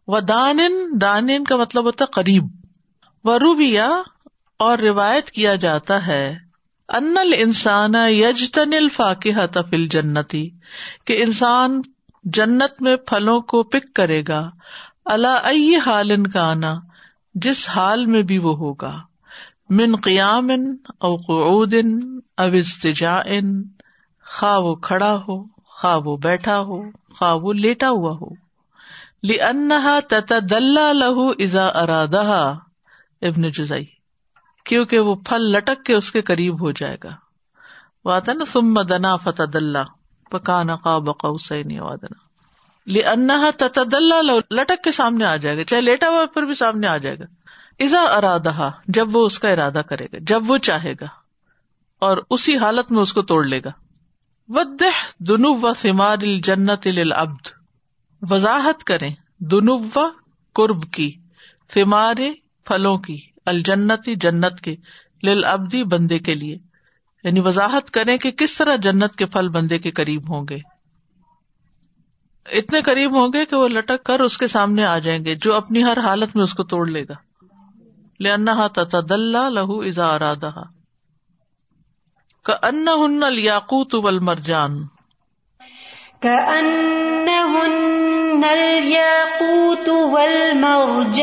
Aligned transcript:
و 0.08 0.20
دان 0.20 0.58
دان 1.00 1.44
کا 1.44 1.56
مطلب 1.56 1.84
ہوتا 1.84 2.04
ہے 2.04 2.12
قریب. 2.12 2.46
و 3.28 3.38
روبیا 3.38 3.88
اور 4.56 4.78
روایت 4.78 5.30
کیا 5.30 5.54
جاتا 5.54 6.06
ہے 6.06 6.36
انل 6.88 7.34
انسان 7.36 7.94
یجتن 8.10 8.72
الفاقہ 8.72 9.46
تفل 9.46 9.86
جنتی 9.88 10.48
کہ 11.04 11.22
انسان 11.22 11.80
جنت 12.24 12.82
میں 12.82 12.96
پھلوں 12.96 13.40
کو 13.40 13.62
پک 13.62 13.92
کرے 13.94 14.22
گا 14.28 14.50
اللہ 15.04 15.48
حال 15.86 16.10
ان 16.10 16.26
کا 16.26 16.42
آنا 16.42 16.74
جس 17.34 17.68
حال 17.68 18.06
میں 18.06 18.22
بھی 18.22 18.38
وہ 18.38 18.56
ہوگا، 18.56 18.92
من 19.70 19.96
قیام 19.96 20.50
او 20.98 21.16
قعود 21.16 21.74
او 22.38 22.44
استجا 22.52 23.20
خواہ 24.26 24.58
وہ 24.58 24.74
کھڑا 24.74 25.14
ہو، 25.28 25.42
خواہ 25.66 25.98
وہ 25.98 26.16
بیٹھا 26.16 26.58
ہو، 26.60 26.80
خواہ 27.18 27.34
وہ 27.34 27.52
لیٹا 27.52 27.90
ہوا 27.90 28.12
ہو 28.12 28.34
لی 29.22 29.40
انہا 29.40 29.98
تتدلہ 30.08 30.92
لہو 30.92 31.28
ازا 31.38 31.66
ارادہ 31.66 32.54
ابن 33.22 33.50
جزائی 33.50 33.84
کیونکہ 34.66 34.98
وہ 34.98 35.14
پھل 35.26 35.50
لٹک 35.52 35.84
کے 35.84 35.94
اس 35.94 36.10
کے 36.12 36.22
قریب 36.22 36.60
ہو 36.60 36.70
جائے 36.70 36.96
گا۔ 37.04 37.14
وہ 38.04 38.12
آتا 38.12 38.32
نا، 38.32 38.44
ثم 38.52 38.80
دنا 38.82 39.16
فتد 39.16 39.54
اللہ 39.54 39.92
پکانا 40.30 40.76
قاب 40.76 41.08
قوسین 41.18 41.80
وادنا 41.80 42.26
لی 42.86 43.04
انہا 43.04 43.50
تتدلہ 43.56 44.20
لہو 44.22 44.38
لٹک 44.54 44.84
کے 44.84 44.92
سامنے 44.92 45.24
آ 45.24 45.36
جائے 45.36 45.56
گا، 45.56 45.64
چاہے 45.64 45.80
لیٹا 45.80 46.08
ہوا 46.08 46.24
پھر 46.34 46.42
بھی 46.42 46.54
سامنے 46.54 46.86
آ 46.86 46.96
جائے 46.96 47.18
گا۔ 47.18 47.24
ازا 47.80 48.00
ارادہ 48.02 48.70
جب 48.88 49.16
وہ 49.16 49.24
اس 49.26 49.38
کا 49.38 49.48
ارادہ 49.48 49.82
کرے 49.88 50.04
گا، 50.04 50.18
جب 50.20 50.50
وہ 50.50 50.58
چاہے 50.58 50.92
گا، 50.92 51.06
اور 52.02 52.18
اسی 52.30 52.56
حالت 52.56 52.92
میں 52.92 53.02
اس 53.02 53.12
کو 53.12 53.22
توڑ 53.22 53.44
لے 53.44 53.60
گا۔ 53.64 53.70
ودہ 54.48 54.90
دنو 55.18 55.54
و 55.60 55.72
سمار 55.74 56.22
الجنت 56.22 56.86
العبد 56.86 57.48
وضاحت 58.22 58.84
کریں 58.84 59.14
دنو 59.40 59.76
قرب 60.56 60.90
کی 60.92 61.10
فمار 61.74 62.16
پھلوں 62.68 62.98
کی، 62.98 63.20
الجنتی 63.46 64.14
جنت 64.14 64.60
کے 64.60 64.76
لل 65.22 65.44
ابدی 65.44 65.84
بندے 65.84 66.18
کے 66.18 66.34
لیے۔ 66.34 66.56
یعنی 67.24 67.40
وضاحت 67.40 67.90
کریں 67.90 68.16
کہ 68.16 68.30
کس 68.30 68.56
طرح 68.56 68.76
جنت 68.76 69.16
کے 69.16 69.26
پھل 69.26 69.48
بندے 69.48 69.78
کے 69.78 69.90
قریب 69.90 70.34
ہوں 70.34 70.46
گے۔ 70.50 70.58
اتنے 72.58 72.82
قریب 72.82 73.14
ہوں 73.16 73.28
گے 73.32 73.46
کہ 73.46 73.56
وہ 73.56 73.68
لٹک 73.68 74.04
کر 74.04 74.20
اس 74.20 74.38
کے 74.38 74.46
سامنے 74.46 74.84
آ 74.84 74.98
جائیں 74.98 75.24
گے، 75.24 75.34
جو 75.34 75.54
اپنی 75.54 75.84
ہر 75.84 75.98
حالت 75.98 76.36
میں 76.36 76.42
اس 76.42 76.52
کو 76.52 76.62
توڑ 76.62 76.88
لے 76.88 77.02
گا۔ 77.02 77.14
لنا 78.20 78.66
تد 78.66 79.12
لہو 79.12 79.80
ازا 79.80 80.14
ارادہ 80.14 80.50
کا 82.44 82.66
ان 82.66 82.88
ہن 82.88 83.22
الیاقوت 83.22 83.94
والمرجان۔ 83.94 84.97
كأنهن 86.22 87.70
الياقوت 88.44 89.88
والمرجان. 89.88 91.18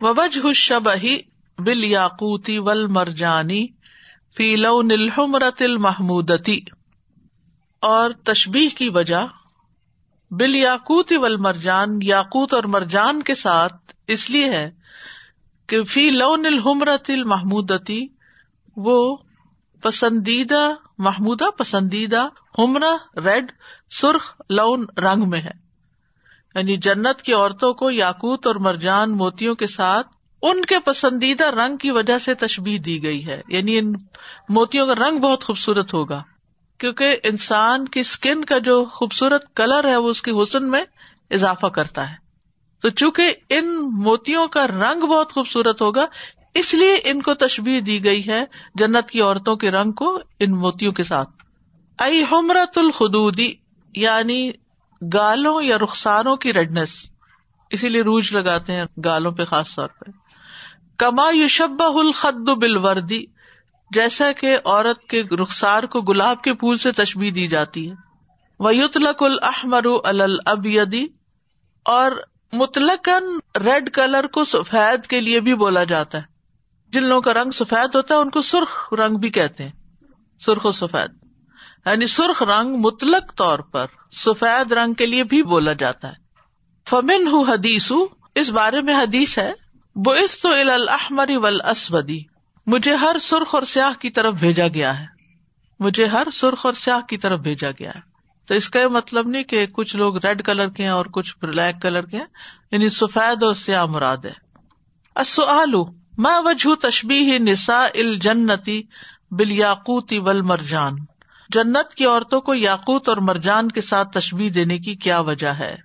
ووجه 0.00 0.48
الشبه 0.48 1.24
بالیاقوت 1.58 2.50
والمرجان 2.50 3.50
فی 4.36 4.56
لون 4.56 4.90
الحمرة 4.90 5.60
المحمودتی 5.60 6.58
اور 7.82 8.10
تشبیح 8.24 8.68
کی 8.76 8.88
وجہ 8.88 9.24
بال 10.30 10.54
یاقوت 10.54 11.12
ول 11.16 11.36
مرجان 11.36 11.98
یاقوت 12.02 12.54
اور 12.54 12.64
مرجان 12.64 13.22
کے 13.22 13.34
ساتھ 13.34 13.92
اس 14.06 14.30
لیے 14.30 14.50
ہے 14.50 14.70
کہ 15.66 15.82
فی 15.84 16.10
لون 16.10 16.46
الحمرت 16.46 17.10
المحمودتی 17.10 18.00
وہ 18.76 19.16
پسندیدہ 19.82 20.70
محمودہ، 20.98 21.50
پسندیدہ 21.58 22.28
ہمرا 22.58 22.96
ریڈ، 23.16 23.52
سرخ، 23.90 24.40
لون 24.50 24.86
رنگ 24.96 25.28
میں 25.28 25.40
ہے۔ 25.40 25.70
یعنی 26.54 26.76
جنت 26.76 27.22
کی 27.22 27.32
عورتوں 27.32 27.74
کو 27.74 27.90
یاقوت 27.90 28.46
اور 28.46 28.54
مرجان 28.54 29.16
موتیوں 29.16 29.54
کے 29.54 29.66
ساتھ 29.66 30.06
ان 30.42 30.64
کے 30.64 30.78
پسندیدہ 30.78 31.44
رنگ 31.44 31.76
کی 31.76 31.90
وجہ 31.90 32.18
سے 32.18 32.34
تشبیح 32.34 32.78
دی 32.84 33.02
گئی 33.02 33.26
ہے۔ 33.26 33.42
یعنی 33.48 33.78
ان 33.78 33.92
موتیوں 34.48 34.86
کا 34.86 34.94
رنگ 34.94 35.18
بہت 35.18 35.44
خوبصورت 35.44 35.94
ہوگا۔ 35.94 36.22
کیونکہ 36.78 37.16
انسان 37.24 37.88
کی 37.88 38.00
اسکن 38.00 38.44
کا 38.44 38.58
جو 38.58 38.84
خوبصورت 38.84 39.56
کلر 39.56 39.88
ہے، 39.88 39.96
وہ 39.96 40.08
اس 40.08 40.22
کی 40.22 40.30
حسن 40.42 40.70
میں 40.70 40.84
اضافہ 41.30 41.66
کرتا 41.66 42.10
ہے۔ 42.10 42.14
تو 42.82 42.88
چونکہ 42.88 43.34
ان 43.48 43.78
موتیوں 43.80 44.46
کا 44.46 44.66
رنگ 44.66 45.00
بہت 45.00 45.32
خوبصورت 45.32 45.82
ہوگا 45.82 46.06
اس 46.54 46.74
لیے 46.74 47.00
ان 47.04 47.22
کو 47.22 47.34
تشبیح 47.34 47.80
دی 47.86 48.04
گئی 48.04 48.28
ہے 48.28 48.44
جنت 48.74 49.10
کی 49.10 49.20
عورتوں 49.20 49.56
کے 49.56 49.70
رنگ 49.70 49.92
کو 49.92 50.18
ان 50.40 50.50
موتیوں 50.50 50.92
کے 50.92 51.02
ساتھ۔ 51.02 51.30
ائی 51.98 52.24
حمرت 52.32 52.78
الخدودی 52.78 53.52
یعنی 53.94 54.50
گالوں 55.12 55.62
یا 55.62 55.78
رخساروں 55.78 56.36
کی 56.36 56.52
ریڈنس۔ 56.52 57.10
اسی 57.70 57.88
لیے 57.88 58.02
روج 58.02 58.32
لگاتے 58.32 58.72
ہیں 58.72 58.84
گالوں 59.04 59.30
پہ 59.30 59.44
خاص 59.44 59.74
طور 59.74 59.88
پہ۔ 59.88 60.10
کما 60.96 61.30
یوشبہ 61.30 61.98
الخد 61.98 62.48
بالوردی 62.48 63.24
جیسا 63.90 64.32
کہ 64.32 64.58
عورت 64.64 65.08
کے 65.08 65.22
رخسار 65.22 65.82
کو 65.82 66.00
گلاب 66.00 66.42
کے 66.42 66.54
پھول 66.54 66.76
سے 66.76 66.92
تشبیح 66.92 67.30
دی 67.34 67.48
جاتی 67.48 67.90
ہے۔ 67.90 67.94
وہ 68.58 68.74
یوتلق 68.74 69.22
الحمر 69.22 69.84
البیدی 70.04 71.06
اور 71.84 72.12
مطلق 72.52 73.08
ریڈ 73.64 73.90
کلر 73.90 74.26
کو 74.26 74.44
سفید 74.44 75.06
کے 75.06 75.20
لیے 75.20 75.40
بھی 75.40 75.54
بولا 75.54 75.84
جاتا 75.84 76.18
ہے۔ 76.18 76.39
جن 76.92 77.02
لوگوں 77.02 77.22
کا 77.22 77.34
رنگ 77.34 77.50
سفید 77.50 77.94
ہوتا 77.94 78.14
ہے، 78.14 78.20
ان 78.20 78.30
کو 78.30 78.42
سرخ 78.42 78.92
رنگ 78.92 79.16
بھی 79.16 79.30
کہتے 79.30 79.64
ہیں۔ 79.64 79.72
سرخ 80.40 80.66
و 80.66 80.72
سفید۔ 80.72 81.10
یعنی 81.86 82.06
سرخ 82.06 82.42
رنگ 82.42 82.76
مطلق 82.76 83.34
طور 83.34 83.58
پر 83.58 83.86
سفید 84.12 84.72
رنگ 84.72 84.94
کے 84.94 85.06
لیے 85.06 85.24
بھی 85.24 85.42
بولا 85.42 85.72
جاتا 85.72 86.08
ہے۔ 86.08 86.14
فمن 86.88 87.26
ہُو 87.26 87.42
حدیث 87.42 87.92
اس 88.34 88.50
بارے 88.50 88.82
میں 88.82 88.94
حدیث 88.94 89.38
ہے 89.38 89.52
بو 89.94 90.10
اس 90.10 90.40
تو 90.40 90.48
الحمری 90.48 91.36
ول 91.36 91.60
اسودی 91.60 92.22
مجھے 92.66 92.94
ہر 92.94 93.16
سرخ 93.20 93.54
اور 93.54 93.62
سیاح 93.62 93.90
کی 94.00 94.10
طرف 94.10 94.34
بھیجا 94.34 94.68
گیا 94.68 95.00
ہے۔ 95.00 95.06
مجھے 95.80 96.06
ہر 96.06 96.26
سرخ 96.32 96.66
اور 96.66 96.74
سیاح 96.74 97.00
کی 97.00 97.16
طرف 97.16 97.40
بھیجا 97.40 97.70
گیا 97.70 97.90
ہے۔ 97.94 98.00
تو 98.46 98.54
اس 98.54 98.68
کا 98.68 98.80
یہ 98.80 98.86
مطلب 98.86 99.28
نہیں 99.28 99.44
کہ 99.44 99.66
کچھ 99.66 99.96
لوگ 99.96 100.16
ریڈ 100.16 100.44
کلر 100.44 100.68
کے 100.68 100.82
ہیں 100.82 100.90
اور 100.90 101.06
کچھ 101.06 101.36
بلیک 101.42 101.82
کلر 101.82 102.02
کے 102.02 102.16
ہیں 102.16 102.24
یعنی 102.70 102.88
سفید 102.88 103.42
اور 103.42 103.54
سیاہ 103.54 103.86
مراد 103.86 104.16
ہے۔ 104.16 104.32
میں 106.22 106.38
وجہ 106.44 106.74
تشبی 106.74 107.38
نسا 107.38 107.86
ال 107.94 108.16
جنتی 108.16 108.82
بل 109.30 109.52
یاقوتی 109.52 110.18
ول 110.18 110.42
مرجان 110.42 110.92
جنت 111.48 111.94
کی 111.94 112.06
عورتوں 112.06 112.40
کو 112.40 112.54
یاقوت 112.54 113.08
اور 113.08 113.16
مرجان 113.16 113.68
کے 113.68 113.80
ساتھ 113.80 114.18
تشبیح 114.18 114.50
دینے 114.54 114.78
کی 114.78 114.94
کیا 114.94 115.20
وجہ 115.20 115.46
ہے؟ 115.46 115.76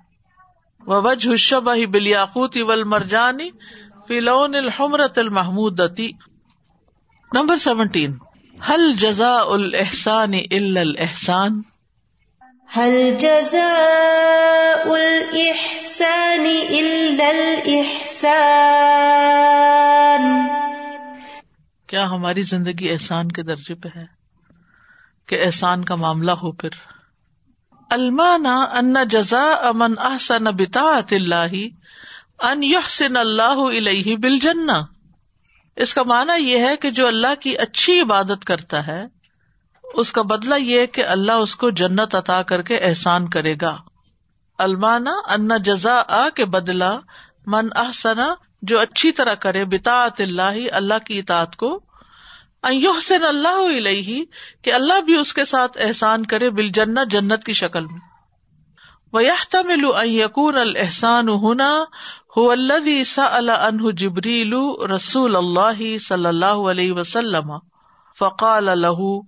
وہ 0.87 1.01
وجہ 1.01 1.35
شبہ 1.35 1.85
بل 1.85 2.07
یاقوتی 2.07 2.61
ول 2.61 2.83
مرجانی 2.83 3.49
فلون 4.07 4.55
الحمرت 4.55 5.17
المحمود 5.17 5.79
نمبر 7.33 7.57
سیونٹین۔ 7.57 8.17
حل 8.69 8.93
جزا 8.93 9.39
الحسان 9.39 10.33
الحسان 10.51 11.61
حل 12.77 13.15
جزا 13.19 13.73
الحسان 14.85 15.74
الحسان 15.85 16.45
کیا 21.87 22.05
ہماری 22.05 22.41
زندگی 22.41 22.91
احسان 22.91 23.31
کے 23.31 23.43
درجے 23.43 23.75
پہ 23.75 23.89
ہے؟ 23.95 24.05
کہ 25.25 25.45
احسان 25.45 25.85
کا 25.85 25.95
معاملہ 25.95 26.31
ہو 26.31 26.51
پھر۔ 26.51 26.69
المانا 27.89 28.63
ان 28.63 28.95
جزا 29.09 29.51
امن 29.51 29.93
احسن 29.99 30.43
بتا 30.43 30.99
اللہ 31.11 31.67
ان 32.39 32.63
یحسن 32.63 33.17
اللہ 33.17 33.53
علیہ 33.77 34.17
بل 34.17 34.39
جنا 34.39 34.81
اس 35.75 35.93
کا 35.93 36.03
مانا 36.03 36.35
یہ 36.35 36.57
ہے 36.57 36.77
کہ 36.77 36.89
جو 36.89 37.07
اللہ 37.07 37.39
کی 37.39 37.57
اچھی 37.57 38.01
عبادت 38.01 38.45
کرتا 38.45 38.87
ہے، 38.87 39.05
اس 39.83 40.11
کا 40.11 40.21
بدلا 40.21 40.55
یہ 40.55 40.85
کہ 40.85 41.05
اللہ 41.05 41.31
اس 41.31 41.55
کو 41.55 41.69
جنت 41.69 42.15
عطا 42.15 42.41
کر 42.41 42.61
کے 42.61 42.77
احسان 42.77 43.29
کرے 43.29 43.55
گا۔ 43.61 43.77
المانا 44.57 45.11
ان 45.27 45.51
جزا 45.63 46.01
آ 46.07 46.29
کے 46.29 46.45
بدلا 46.45 46.97
من 47.47 47.67
احسنا 47.75 48.33
جو 48.61 48.79
اچھی 48.79 49.11
طرح 49.11 49.33
کرے 49.33 49.65
بتا 49.65 50.07
اللہ 50.19 50.57
اللہ 50.71 50.93
کی 51.05 51.19
اطاعت 51.19 51.55
کو 51.55 51.79
حسین 52.97 53.23
اللہ 53.23 53.77
علیہ 53.77 54.23
کہ 54.61 54.73
اللہ 54.73 55.01
بھی 55.01 55.15
اس 55.15 55.33
کے 55.33 55.45
ساتھ 55.45 55.77
احسان 55.81 56.25
کرے 56.25 56.49
بل 56.49 56.67
جنت 56.67 57.11
جنت 57.11 57.43
کی 57.43 57.53
شکل 57.53 57.85
میں۔ 57.85 57.99
وَيَحْتَمِلُ 59.13 60.01
أَن 60.01 60.09
يَكُونَ 60.09 60.57
الْإِحْسَانُ 60.57 61.29
هُنَا، 61.29 61.83
هُوَ 62.37 62.53
الَّذِي 62.53 63.03
سَأَلَ 63.03 63.49
عَنْهُ 63.49 63.91
جِبْرِيلُ 63.91 64.53
رَسُولَ 64.91 65.35
اللَّهِ 65.35 65.97
صَلَّى 65.97 66.29
اللَّهُ 66.29 66.69
عَلَيْهِ 66.69 66.99
وَسَلَّمَ، 66.99 67.59
فَقَالَ 68.19 68.75
لَهُ 68.79 69.21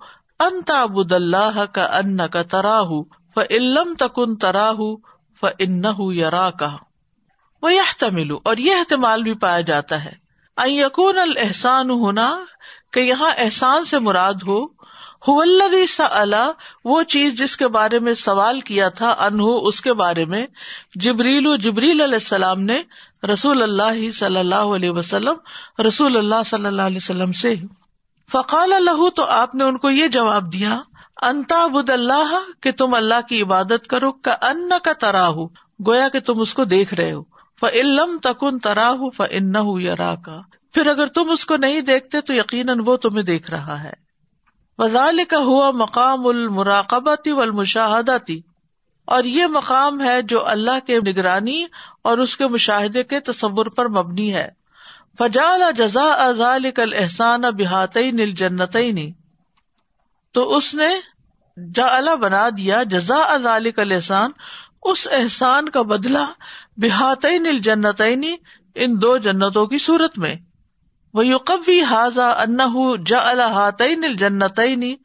أَن 0.47 0.65
تَعْبُدَ 0.65 1.13
اللَّهَ 1.13 1.65
كَأَنَّكَ 1.65 2.45
تَرَاهُ، 2.49 3.01
فَإِن 3.35 3.69
لَّمْ 3.73 3.95
تَكُن 3.95 4.37
تَرَاهُ 4.37 5.16
فَإِنَّهُ 5.39 6.13
يَرَاكَ 6.13 6.65
وَيَحْتَمِلُ 7.61 8.37
اور 8.43 8.57
یہ 8.57 8.75
احتمال 8.75 9.23
بھی 9.23 9.33
پایا 9.33 9.61
جاتا 9.61 10.05
ہے۔ 10.05 10.13
ان 10.57 10.69
یکون 10.69 11.17
الحسان 11.17 11.89
ہونا 11.89 12.39
کہ 12.93 12.99
یہاں 12.99 13.31
احسان 13.37 13.85
سے 13.85 13.99
مراد 13.99 14.33
ہو۔ 14.47 14.77
وہ 16.85 17.03
چیز 17.03 17.39
جس 17.39 17.57
کے 17.57 17.67
بارے 17.67 17.99
میں 17.99 18.13
سوال 18.13 18.61
کیا 18.61 18.89
تھا 18.89 19.11
انہ 19.11 19.41
اس 19.41 19.81
کے 19.81 19.93
بارے 19.93 20.25
میں۔ 20.25 20.45
جبریل 20.95 21.57
جبریل 21.57 22.01
علیہ 22.01 22.13
السلام 22.13 22.61
نے 22.61 22.81
رسول 23.33 23.63
اللہ 23.63 24.09
صلی 24.09 24.37
اللہ 24.37 24.55
علیہ 24.55 24.89
وسلم، 24.89 25.33
رسول 25.87 26.17
اللہ 26.17 26.43
صلی 26.45 26.65
اللہ 26.65 26.81
علیہ 26.81 26.97
وسلم 26.97 27.31
سے۔ 27.31 27.55
فقال 28.31 28.73
اللہ 28.73 29.09
تو 29.09 29.25
آپ 29.25 29.55
نے 29.55 29.63
ان 29.63 29.77
کو 29.77 29.89
یہ 29.89 30.07
جواب 30.07 30.53
دیا 30.53 30.81
انتا 31.21 31.67
بد 31.67 31.89
اللہ 31.89 32.39
کہ 32.61 32.71
تم 32.71 32.93
اللہ 32.93 33.27
کی 33.29 33.41
عبادت 33.41 33.87
کرو 33.87 34.11
کا 34.11 34.35
ان 34.41 34.71
کا 34.83 34.93
ترا 34.93 35.29
ہو 35.29 35.47
گویا 35.87 36.09
کہ 36.09 36.19
تم 36.19 36.41
اس 36.41 36.53
کو 36.53 36.65
دیکھ 36.65 36.93
رہے 36.93 37.11
ہو۔ 37.11 37.23
فعلم 37.59 38.17
تکن 38.23 38.59
تراہ 38.59 39.09
فن 39.17 39.79
یا 39.79 40.15
کا 40.25 40.41
پھر 40.73 40.87
اگر 40.87 41.07
تم 41.07 41.31
اس 41.31 41.45
کو 41.45 41.57
نہیں 41.57 41.81
دیکھتے 41.81 42.21
تو 42.21 42.33
یقیناً 42.33 42.79
وہ 42.85 42.97
تمہیں 42.97 43.23
دیکھ 43.23 43.51
رہا 43.51 43.83
ہے۔ 43.83 43.93
وزال 44.77 45.19
کا 45.29 45.37
ہوا 45.37 45.71
مقام 45.71 46.27
المراقبتی 46.27 47.31
و 47.31 47.41
المشاہداتی 47.41 48.41
اور 49.05 49.23
یہ 49.23 49.45
مقام 49.45 50.01
ہے 50.01 50.21
جو 50.21 50.47
اللہ 50.47 50.87
کے 50.87 50.99
نگرانی 50.99 51.65
اور 52.01 52.17
اس 52.17 52.37
کے 52.37 52.47
مشاہدے 52.47 53.03
کے 53.03 53.19
تصور 53.19 53.65
پر 53.65 53.87
مبنی 53.87 54.33
ہے۔ 54.33 54.49
فجال 55.17 55.61
جزا 55.77 56.05
ازال 56.05 56.71
کل 56.71 56.93
احسان 56.93 57.41
بحات 57.41 57.97
نیل 57.97 58.31
جنت 58.31 58.77
تو 60.37 60.55
اس 60.55 60.73
نے 60.73 60.87
جا 61.75 62.15
بنا 62.15 62.49
دیا 62.57 62.83
جزا 62.83 63.15
ازال 63.15 63.71
کل 63.71 63.91
اس 64.83 65.07
احسان 65.11 65.69
کا 65.69 65.81
بدلا 65.81 66.25
بحات 66.77 67.25
نیل 67.25 67.59
ان 68.75 69.01
دو 69.01 69.17
جنتوں 69.17 69.65
کی 69.65 69.77
صورت 69.77 70.17
میں۔ 70.17 70.35
وہ 71.13 71.25
یوقبی 71.25 71.81
حاضا 71.81 72.27
ان 72.27 72.57
جا 73.05 73.29
الحاطین 73.29 74.03
الجنتین 74.03 74.95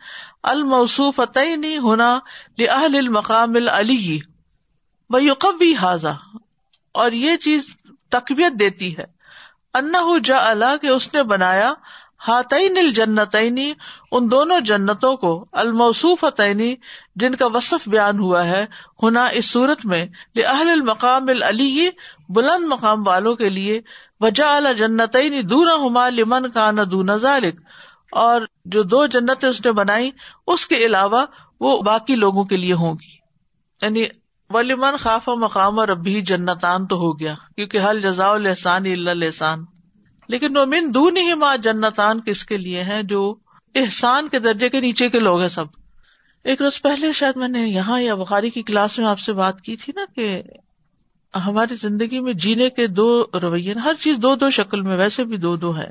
الموصوف 0.42 1.20
تعینی 1.34 1.78
ہونا 1.78 2.18
لہل 2.58 2.96
المقام 2.96 3.54
العلی 3.54 4.20
وہ 5.10 5.22
یوقبی 5.22 5.74
حاضا 5.74 6.12
اور 6.92 7.12
یہ 7.12 7.36
چیز 7.36 7.76
تقویت 8.10 8.60
دیتی 8.60 8.96
ہے۔ 8.96 9.04
ان 9.74 9.92
جا 10.24 10.50
اللہ 10.50 10.76
کہ 10.82 10.86
اس 10.86 11.14
نے 11.14 11.22
بنایا 11.22 11.72
ہاتعین 12.28 12.78
الجنتعینی 12.78 13.72
ان 14.12 14.30
دونوں 14.30 14.60
جنتوں 14.60 15.16
کو 15.16 15.46
الموصوف 15.52 16.24
تعینی 16.36 16.74
جن 17.16 17.34
کا 17.34 17.46
وصف 17.46 17.88
بیان 17.88 18.18
ہوا 18.18 18.46
ہے 18.46 18.66
ہونا 19.02 19.26
اس 19.26 19.50
صورت 19.50 19.86
میں 19.86 20.06
لہل 20.34 20.70
المقام 20.70 21.28
العلی، 21.28 21.88
بلند 22.28 22.64
مقام 22.64 23.06
والوں 23.06 23.34
کے 23.34 23.48
لیے 23.48 23.80
وجا 24.20 24.54
اعلی 24.54 24.74
جنت 24.74 25.16
دور 25.42 25.66
ہما 25.66 26.08
لمن 26.08 26.50
کا 26.50 26.70
نہ 26.70 26.80
دون 26.80 27.08
ذالک 27.18 27.60
اور 28.10 28.40
جو 28.64 28.82
دو 28.82 29.06
جنت 29.06 29.44
اس 29.44 29.64
نے 29.64 29.72
بنائی، 29.72 30.10
اس 30.46 30.66
کے 30.66 30.76
علاوہ 30.76 31.24
وہ 31.60 31.82
باقی 31.82 32.16
لوگوں 32.16 32.44
کے 32.44 32.56
لیے 32.56 32.72
ہوں 32.72 32.92
گی۔ 32.92 33.22
یعنی 33.82 34.04
ولیمن 34.50 34.96
خاف 34.96 35.28
مقام 35.28 35.78
اور 35.78 35.88
ابھی 35.88 36.20
جنتان 36.22 36.86
تو 36.86 36.96
ہو 36.96 37.20
گیا، 37.20 37.34
کیونکہ 37.56 37.80
حل 37.90 38.00
جزا 38.00 38.28
الحسان 38.28 39.08
الحسان۔ 39.08 39.64
لیکن 40.32 40.56
وہ 40.56 40.64
من 40.64 40.94
دون 40.94 41.16
ہی 41.16 41.34
ماں 41.34 41.56
جنتان 41.56 42.20
کس 42.20 42.44
کے 42.44 42.56
لیے 42.56 42.84
ہے 42.84 43.02
جو 43.02 43.34
احسان 43.74 44.28
کے 44.28 44.38
درجے 44.38 44.68
کے 44.68 44.80
نیچے 44.80 45.08
کے 45.08 45.18
لوگ 45.18 45.40
ہیں 45.40 45.48
سب۔ 45.48 45.64
ایک 46.44 46.62
روز 46.62 46.82
پہلے 46.82 47.12
شاید 47.12 47.36
میں 47.36 47.48
نے 47.48 47.68
یہاں 47.68 48.00
یا 48.00 48.14
بخاری 48.14 48.50
کی 48.50 48.62
کلاس 48.62 48.98
میں 48.98 49.06
آپ 49.06 49.18
سے 49.18 49.32
بات 49.32 49.60
کی 49.60 49.76
تھی 49.76 49.92
نا 49.96 50.04
کہ 50.14 50.42
ہماری 51.34 51.74
زندگی 51.74 52.20
میں 52.20 52.32
جینے 52.32 52.70
کے 52.70 52.86
دو 52.86 53.24
رویے 53.24 53.72
ہر 53.72 53.94
چیز 53.94 54.16
دو 54.16 54.36
دو 54.36 54.50
شکل 54.50 54.80
میں، 54.80 54.96
ویسے 54.96 55.24
بھی 55.24 55.36
دو 55.36 55.56
دو 55.56 55.76
ہے۔ 55.76 55.90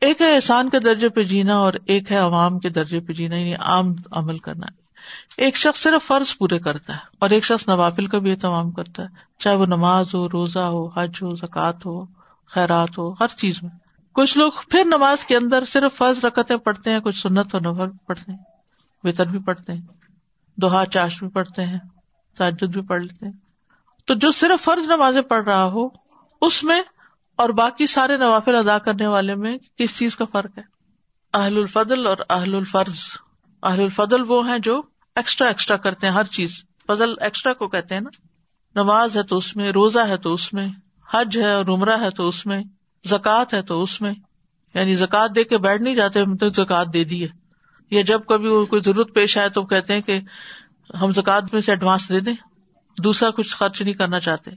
ایک 0.00 0.20
ہے 0.20 0.34
احسان 0.34 0.70
کے 0.70 0.78
درجے 0.78 1.08
پہ 1.08 1.22
جینا 1.22 1.56
اور 1.56 1.72
ایک 1.86 2.12
ہے 2.12 2.16
عوام 2.16 2.58
کے 2.58 2.68
درجے 2.68 3.00
پہ 3.00 3.12
جینا 3.12 3.36
یعنی 3.36 3.54
عام 3.54 3.92
عمل 4.12 4.38
کرنا۔ 4.38 4.66
ایک 5.36 5.56
شخص 5.56 5.82
صرف 5.82 6.06
فرض 6.06 6.36
پورے 6.36 6.58
کرتا 6.58 6.92
ہے 6.92 6.98
اور 7.18 7.30
ایک 7.30 7.44
شخص 7.44 7.68
نوافل 7.68 8.06
کا 8.06 8.18
بھی 8.18 8.30
اہتمام 8.30 8.70
کرتا 8.70 9.02
ہے۔ 9.02 9.08
چاہے 9.38 9.56
وہ 9.56 9.66
نماز 9.66 10.14
ہو، 10.14 10.28
روزہ 10.28 10.58
ہو، 10.58 10.86
حج 10.86 11.10
ہو، 11.22 11.34
زکوٰۃ 11.34 11.78
ہو۔ 11.86 12.13
خیرات 12.46 12.98
ہو، 12.98 13.12
ہر 13.12 13.28
چیز 13.36 13.62
میں۔ 13.62 13.70
کچھ 14.12 14.38
لوگ 14.38 14.52
پھر 14.70 14.84
نماز 14.84 15.24
کے 15.24 15.36
اندر 15.36 15.64
صرف 15.64 15.96
فرض 15.96 16.24
رکتیں 16.24 16.56
پڑھتے 16.56 16.90
ہیں، 16.90 17.00
کچھ 17.00 17.16
سنت 17.16 17.54
و 17.54 17.58
نفر 17.58 17.86
پڑھتے 18.06 18.32
ہیں۔ 18.32 18.38
وطر 19.04 19.26
بھی 19.26 19.38
پڑھتے 19.38 19.72
ہیں، 19.72 19.80
دوہا 20.56 20.86
چاش 20.86 21.18
بھی 21.18 21.28
پڑھتے 21.28 21.62
ہیں، 21.62 21.78
تاجد 22.36 22.64
بھی 22.64 22.80
پڑھ 22.80 23.02
لیتے 23.02 23.26
ہیں۔ 23.26 23.34
تو 24.04 24.14
جو 24.14 24.30
صرف 24.30 24.64
فرض 24.64 24.86
نمازیں 24.86 25.22
پڑھ 25.22 25.44
رہا 25.44 25.64
ہو، 25.64 25.88
اس 26.40 26.64
میں 26.64 26.82
اور 27.36 27.48
باقی 27.48 27.86
سارے 27.86 28.16
نوافل 28.16 28.54
ادا 28.54 28.78
کرنے 28.78 29.06
والے 29.06 29.34
میں 29.34 29.58
کس 29.76 29.98
چیز 29.98 30.16
کا 30.16 30.24
فرق 30.24 30.58
ہے؟ 30.58 30.62
اہل 31.34 31.56
الفضل 31.56 32.06
اور 32.06 32.16
اہل 32.30 32.54
الفرض۔ 32.54 33.00
اہل 33.62 33.80
الفضل 33.80 34.22
وہ 34.28 34.48
ہیں 34.48 34.58
جو 34.58 34.82
ایکسٹرا 35.16 35.48
ایکسٹرا 35.48 35.76
کرتے 35.76 36.06
ہیں، 36.06 36.14
ہر 36.14 36.24
چیز۔ 36.24 36.64
فضل 36.86 37.14
ایکسٹرا 37.20 37.52
کو 37.52 37.68
کہتے 37.68 37.94
ہیں 37.94 38.02
نا۔ 38.02 38.26
نماز 38.82 39.16
ہے 39.16 39.22
تو 39.22 39.36
اس 39.36 39.56
میں، 39.56 39.72
روزہ 39.72 40.00
ہے 40.08 40.16
تو 40.16 40.32
اس 40.32 40.52
میں۔ 40.52 40.68
حج 41.12 41.38
ہے 41.38 41.52
اور 41.52 41.66
عمرہ 41.66 42.00
ہے 42.00 42.10
تو 42.10 42.28
اس 42.28 42.46
میں، 42.46 42.62
زکوٰۃ 43.04 43.44
ہے 43.52 43.62
تو 43.62 43.82
اس 43.82 44.00
میں۔ 44.00 44.14
یعنی 44.74 44.94
زکوٰۃ 44.94 45.28
دے 45.34 45.44
کے 45.44 45.58
بیٹھ 45.58 45.82
نہیں 45.82 45.94
جاتے، 45.94 46.20
ہم 46.20 46.36
تو 46.36 46.50
زکوٰۃ 46.50 46.84
دے 46.92 47.04
دی 47.04 47.22
ہے۔ 47.22 47.28
یا 47.90 48.02
جب 48.02 48.20
کبھی 48.28 48.66
کوئی 48.66 48.82
ضرورت 48.84 49.14
پیش 49.14 49.38
آئے 49.38 49.48
تو 49.48 49.62
کہتے 49.62 49.94
ہیں 49.94 50.00
کہ 50.00 50.20
ہم 51.00 51.12
زکوٰۃ 51.12 51.40
میں 51.52 51.60
سے 51.60 51.72
ایڈوانس 51.72 52.08
دے 52.08 52.20
دیں، 52.20 52.34
دوسرا 52.98 53.30
کچھ 53.30 53.56
خرچ 53.56 53.82
نہیں 53.82 53.94
کرنا 53.94 54.20
چاہتے۔ 54.20 54.50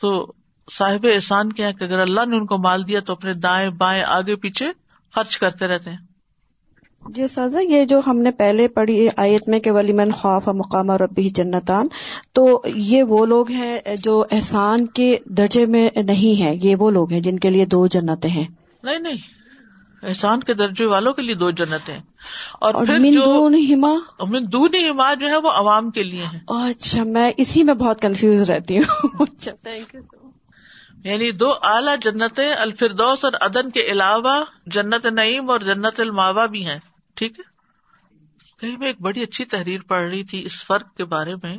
تو 0.00 0.32
صاحب 0.72 1.06
احسان 1.14 1.52
کیا 1.52 1.70
کہ 1.70 1.84
اگر 1.84 1.98
اللہ 1.98 2.20
نے 2.26 2.36
ان 2.36 2.46
کو 2.46 2.58
مال 2.58 2.88
دیا 2.88 3.00
تو 3.00 3.12
اپنے 3.12 3.32
دائیں 3.32 3.70
بائیں 3.70 4.02
آگے 4.02 4.36
پیچھے 4.36 4.72
خرچ 5.14 5.38
کرتے 5.38 5.66
رہتے 5.66 5.90
ہیں۔ 5.90 6.13
جی 7.08 7.26
سازا 7.28 7.60
یہ 7.60 7.84
جو 7.84 8.00
ہم 8.06 8.18
نے 8.18 8.30
پہلے 8.30 8.68
پڑھی 8.68 9.08
آیت 9.16 9.48
میں 9.48 9.60
کہ 9.60 9.70
ولی 9.70 9.92
من 9.92 10.10
خوف 10.10 10.48
مقام 10.48 10.90
اور 10.90 11.00
ربی 11.00 11.28
جنتان 11.28 11.86
تو 12.32 12.62
یہ 12.66 13.02
وہ 13.02 13.26
لوگ 13.26 13.50
ہیں 13.50 13.80
جو 14.02 14.24
احسان 14.30 14.86
کے 14.86 15.18
درجے 15.24 15.66
میں 15.66 15.88
نہیں 16.02 16.42
ہے 16.42 16.54
یہ 16.62 16.76
وہ 16.76 16.90
لوگ 16.90 17.12
ہیں 17.12 17.20
جن 17.20 17.38
کے 17.38 17.50
لیے 17.50 17.64
دو 17.64 17.86
جنتیں 17.86 18.30
ہیں۔ 18.30 18.46
نہیں 18.82 18.98
نہیں 18.98 19.16
احسان 20.02 20.40
کے 20.40 20.54
درجے 20.54 20.86
والوں 20.86 21.12
کے 21.12 21.22
لیے 21.22 21.34
دو 21.34 21.50
جنتیں 21.50 21.96
اور 22.60 22.74
پھر 22.74 23.12
جو 23.12 23.24
دون 23.24 23.54
ہما؟ 23.54 25.14
جو 25.14 25.28
ہے 25.28 25.36
وہ 25.36 25.50
عوام 25.50 25.90
کے 25.90 26.02
لیے 26.02 26.22
ہے 26.22 26.38
اچھا 26.46 27.04
میں 27.04 27.32
اسی 27.36 27.62
میں 27.62 27.74
بہت 27.74 28.00
کنفیوز 28.00 28.50
رہتی 28.50 28.78
ہوں۔ 28.78 29.08
اچھا، 29.20 29.70
یعنی 31.04 31.30
دو 31.30 31.52
اعلیٰ 31.62 31.96
جنتیں 32.02 32.54
الفردوس 32.54 33.24
اور 33.24 33.32
ادن 33.40 33.70
کے 33.70 33.80
علاوہ 33.80 34.44
جنت 34.66 35.06
نعیم 35.06 35.50
اور 35.50 35.60
جنت 35.60 36.00
الماوا 36.00 36.46
بھی 36.46 36.66
ہیں۔ 36.66 36.78
ٹھیک 37.14 37.40
ہے؟ 37.40 37.54
کہیں 38.60 38.76
میں 38.76 38.86
ایک 38.86 39.00
بڑی 39.00 39.22
اچھی 39.22 39.44
تحریر 39.44 39.80
پڑھ 39.80 40.10
رہی 40.10 40.24
تھی 40.24 40.44
اس 40.44 40.64
فرق 40.64 40.96
کے 40.96 41.04
بارے 41.04 41.34
میں 41.42 41.58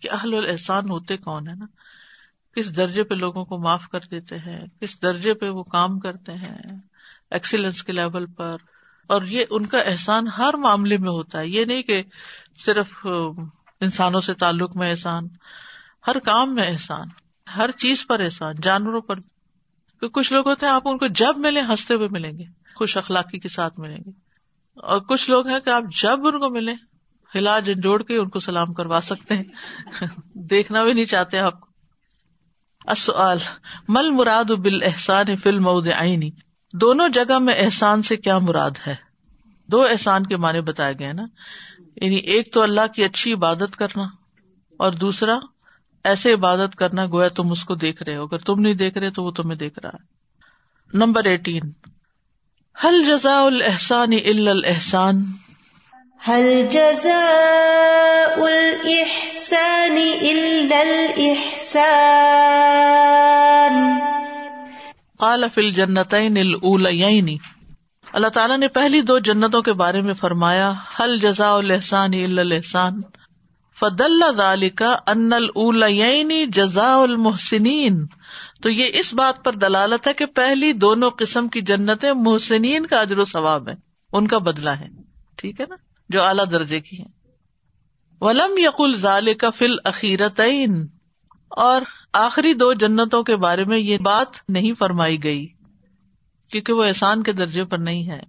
کہ 0.00 0.10
اہل 0.10 0.34
الحسان 0.34 0.90
ہوتے 0.90 1.16
کون 1.16 1.48
ہے 1.48 1.54
نا؟ 1.54 1.66
کس 2.56 2.76
درجے 2.76 3.02
پہ 3.02 3.14
لوگوں 3.14 3.44
کو 3.44 3.58
معاف 3.58 3.88
کر 3.88 4.00
دیتے 4.10 4.36
ہیں؟ 4.36 4.66
کس 4.80 5.02
درجے 5.02 5.34
پہ 5.34 5.48
وہ 5.48 5.62
کام 5.62 5.98
کرتے 5.98 6.32
ہیں؟ 6.32 6.58
ایکسیلنس 7.30 7.84
کے 7.84 7.92
لیول 7.92 8.26
پر۔ 8.26 8.50
اور 9.06 9.22
یہ 9.22 9.44
ان 9.50 9.66
کا 9.66 9.78
احسان 9.78 10.28
ہر 10.28 10.54
معاملے 10.54 10.96
میں 10.96 11.10
ہوتا 11.10 11.38
ہے۔ 11.38 11.48
یہ 11.48 11.64
نہیں 11.64 11.82
کہ 11.82 12.02
صرف 12.56 13.06
انسانوں 13.80 14.20
سے 14.20 14.34
تعلق 14.34 14.76
میں 14.76 14.90
احسان، 14.90 15.28
ہر 16.06 16.18
کام 16.18 16.54
میں 16.54 16.66
احسان، 16.66 17.08
ہر 17.56 17.70
چیز 17.70 18.06
پر 18.06 18.20
احسان، 18.20 18.54
جانوروں 18.62 19.00
پر۔ 19.00 19.18
کچھ 20.06 20.32
لوگ 20.32 20.48
ہوتے 20.48 20.66
ہیں، 20.66 20.72
آپ 20.72 20.88
ان 20.88 20.98
کو 20.98 21.06
جب 21.06 21.38
ملیں، 21.38 21.62
ہنستے 21.62 21.94
ہوئے 21.94 22.08
ملیں 22.10 22.38
گے، 22.38 22.44
خوش 22.74 22.96
اخلاقی 22.96 23.38
کے 23.38 23.48
ساتھ 23.48 23.80
ملیں 23.80 23.98
گے۔ 24.06 24.23
اور 24.74 25.00
کچھ 25.00 25.30
لوگ 25.30 25.48
ہیں 25.48 25.60
کہ 25.60 25.70
آپ 25.70 25.82
جب 26.02 26.26
ان 26.26 26.40
کو 26.40 26.50
ملیں 26.50 26.76
ہلا 27.34 27.60
جھنجھوڑ 27.60 28.02
کے 28.02 28.16
ان 28.16 28.28
کو 28.28 28.38
سلام 28.38 28.74
کروا 28.74 29.00
سکتے 29.02 29.34
ہیں۔ 29.34 29.44
دیکھنا 30.34 30.84
بھی 30.84 30.92
نہیں 30.92 31.04
چاہتے 31.04 31.38
آپ۔ 31.38 31.60
کو 31.60 31.66
مل 33.88 34.10
مراد 34.10 34.44
بال 34.44 34.82
احسان 34.82 35.36
فلم 35.36 35.68
آئینی 35.68 36.30
دونوں 36.72 37.08
جگہ 37.08 37.38
میں 37.38 37.54
احسان 37.58 38.02
سے 38.02 38.16
کیا 38.16 38.38
مراد 38.38 38.70
ہے؟ 38.86 38.94
دو 39.66 39.82
احسان 39.82 40.26
کے 40.26 40.36
معنی 40.36 40.60
بتائے 40.60 40.94
گئے 40.98 41.12
نا۔ 41.12 41.24
یعنی 41.96 42.16
ایک 42.16 42.52
تو 42.52 42.62
اللہ 42.62 42.86
کی 42.86 43.04
اچھی 43.04 43.32
عبادت 43.32 43.76
کرنا، 43.76 44.02
اور 44.78 44.92
دوسرا، 44.92 45.38
ایسے 46.04 46.32
عبادت 46.32 46.76
کرنا، 46.76 47.06
گویا 47.06 47.28
تم 47.28 47.50
اس 47.50 47.64
کو 47.64 47.74
دیکھ 47.74 48.02
رہے 48.02 48.16
ہو۔ 48.16 48.22
اگر 48.22 48.38
تم 48.38 48.60
نہیں 48.60 48.74
دیکھ 48.74 48.98
رہے 48.98 49.10
تو 49.10 49.24
وہ 49.24 49.30
تمہیں 49.30 49.58
دیکھ 49.58 49.78
رہا 49.78 49.90
ہے۔ 49.94 50.24
نمبر 50.98 51.24
ایٹین 51.24 51.62
حل 52.76 53.04
جزا 53.06 53.46
الحسان 53.46 54.12
الحسان 54.12 55.24
هل 56.20 56.68
جزاء 56.68 58.46
الإحسان 58.46 59.98
إلا 60.22 60.82
الإحسان؟ 60.82 61.94
قال 65.18 65.44
فی 65.54 65.60
الجنتین 65.60 66.36
الاولیین 66.36 67.36
اللہ 68.12 68.28
تعالیٰ 68.28 68.58
نے 68.58 68.68
پہلی 68.68 69.00
دو 69.00 69.18
جنتوں 69.18 69.62
کے 69.62 69.72
بارے 69.72 70.00
میں 70.00 70.14
فرمایا 70.14 70.72
حل 71.00 71.18
جزاء 71.18 71.52
الحسان 71.52 72.14
الا 72.14 72.42
الاحسان 72.42 73.00
فدل 73.80 74.20
ذلك 74.36 74.82
ان 75.06 75.32
الاولیین 75.32 76.50
جزاء 76.50 76.96
المحسنین 76.96 78.06
تو 78.62 78.70
یہ 78.70 78.84
اس 78.92 79.14
بات 79.14 79.44
پر 79.44 79.52
دلالت 79.52 80.06
ہے 80.06 80.12
کہ 80.12 80.26
پہلی 80.26 80.72
دونوں 80.72 81.10
قسم 81.10 81.48
کی 81.48 81.60
جنتیں 81.60 82.12
محسنین 82.12 82.86
کا 82.86 83.00
اجر 83.00 83.18
و 83.18 83.24
ثواب 83.24 83.68
ہے 83.68 83.74
ان 84.12 84.26
کا 84.26 84.38
بدلہ 84.38 84.70
ہے۔ 84.70 84.88
ٹھیک 85.36 85.60
ہے 85.60 85.66
نا؟ 85.68 85.76
جو 86.08 86.22
اعلیٰ 86.22 86.44
درجے 86.52 86.80
کی 86.80 86.98
ہیں۔ 86.98 87.08
ولم 88.20 88.58
یقل 88.58 88.96
ظال 88.96 89.34
کا 89.34 89.50
فل 89.50 89.76
اخیرتعین 89.84 90.86
اور 91.48 91.82
آخری 92.12 92.54
دو 92.54 92.72
جنتوں 92.72 93.22
کے 93.22 93.36
بارے 93.36 93.64
میں 93.64 93.78
یہ 93.78 93.98
بات 93.98 94.28
نہیں 94.48 94.72
فرمائی 94.74 95.24
گئی، 95.24 95.46
کیونکہ 96.50 96.72
وہ 96.72 96.84
احسان 96.84 97.22
کے 97.22 97.32
درجے 97.32 97.64
پر 97.64 97.78
نہیں 97.78 98.10
ہے۔ 98.10 98.22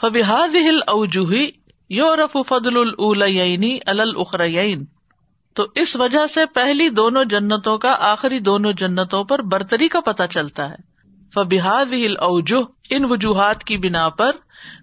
فبحاد 0.00 0.54
ہل 0.54 0.78
اوجوہی 0.86 1.50
یو 1.90 2.16
رف 2.16 2.36
فضل 2.48 2.76
العلینی 2.98 3.78
الخرین 3.86 4.84
تو 5.54 5.66
اس 5.74 5.96
وجہ 5.96 6.26
سے 6.26 6.46
پہلی 6.46 6.88
دونوں 6.88 7.24
جنتوں 7.24 7.78
کا 7.78 7.96
آخری 8.00 8.38
دونوں 8.38 8.72
جنتوں 8.72 9.24
پر 9.24 9.42
برتری 9.42 9.88
کا 9.88 10.00
پتہ 10.00 10.22
چلتا 10.30 10.70
ہے۔ 10.70 10.76
فبحاد 11.34 11.86
ہل 11.86 12.14
ان 12.90 13.04
وجوہات 13.04 13.64
کی 13.64 13.78
بنا 13.78 14.08
پر 14.08 14.30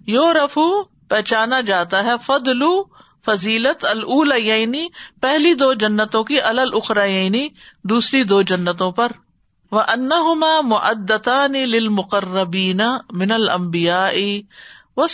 یو 0.06 0.32
رفو 0.32 0.82
پہچانا 0.82 1.60
جاتا 1.60 2.04
ہے 2.04 2.10
فضلو 2.26 2.84
فضیلت 3.26 3.84
العلینی 3.84 4.86
پہلی 5.20 5.54
دو 5.54 5.74
جنتوں 5.74 6.24
کی 6.24 6.40
الخرعینی 6.40 7.48
دوسری 7.84 8.24
دو 8.24 8.42
جنتوں 8.42 8.92
پر۔ 8.92 9.12
وہ 9.72 9.80
انہما 9.80 10.60
معدتان 10.60 11.52
للمقربین 11.52 12.80
من 13.10 13.32
الانبیاء 13.32 14.12
و 14.96 15.06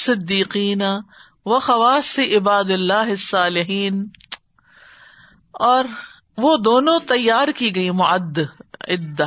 صدیقین 1.51 1.57
و 1.57 1.61
خواص 1.61 2.19
عباد 2.19 2.65
اللہ 2.65 2.93
الصالحین۔ 2.93 4.07
اور 5.53 5.85
وہ 6.37 6.57
دونوں 6.57 6.99
تیار 6.99 7.49
کی 7.49 7.75
گئی، 7.75 7.91
معد، 7.91 8.39
عدہ، 8.89 9.27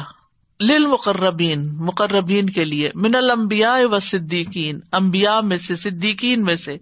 للمقربین، 0.59 1.75
مقربین 1.75 2.49
کے 2.49 2.65
لیے، 2.65 2.89
من 2.95 3.15
الانبیاء 3.15 3.77
و 3.91 3.99
صدیقین، 3.99 4.79
انبیاء 4.91 5.39
میں 5.39 5.57
سے، 5.57 5.75
صدیقین 5.75 6.43
میں 6.43 6.55
سے۔ 6.55 6.77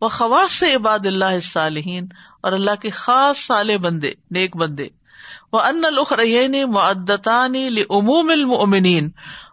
وہ 0.00 0.08
خواص 0.08 0.50
سے 0.50 0.74
عباد 0.74 1.06
اللہ 1.06 1.40
صالحین 1.42 2.06
اور 2.42 2.52
اللہ 2.52 2.74
کے 2.74 2.90
خاص 2.90 3.38
سالے 3.38 3.78
بندے، 3.78 4.10
نیک 4.30 4.56
بندے۔ 4.56 4.88
وہ 5.52 5.60
ان 5.60 5.84
الخرین 5.84 6.72
معدتانی 6.72 7.70
لعموم 7.70 8.30
المؤمنین 8.30 9.10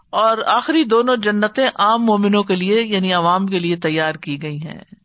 اور 0.10 0.38
آخری 0.48 0.84
دونوں 0.84 1.16
جنتیں 1.16 1.70
عام 1.76 2.06
مومنوں 2.06 2.44
کے 2.44 2.56
لیے 2.56 2.82
یعنی 2.84 3.14
عوام 3.14 3.48
کے 3.48 3.60
لیے 3.60 3.76
تیار 3.76 4.14
کی 4.14 4.42
گئی 4.42 4.58
ہیں۔ 4.58 5.05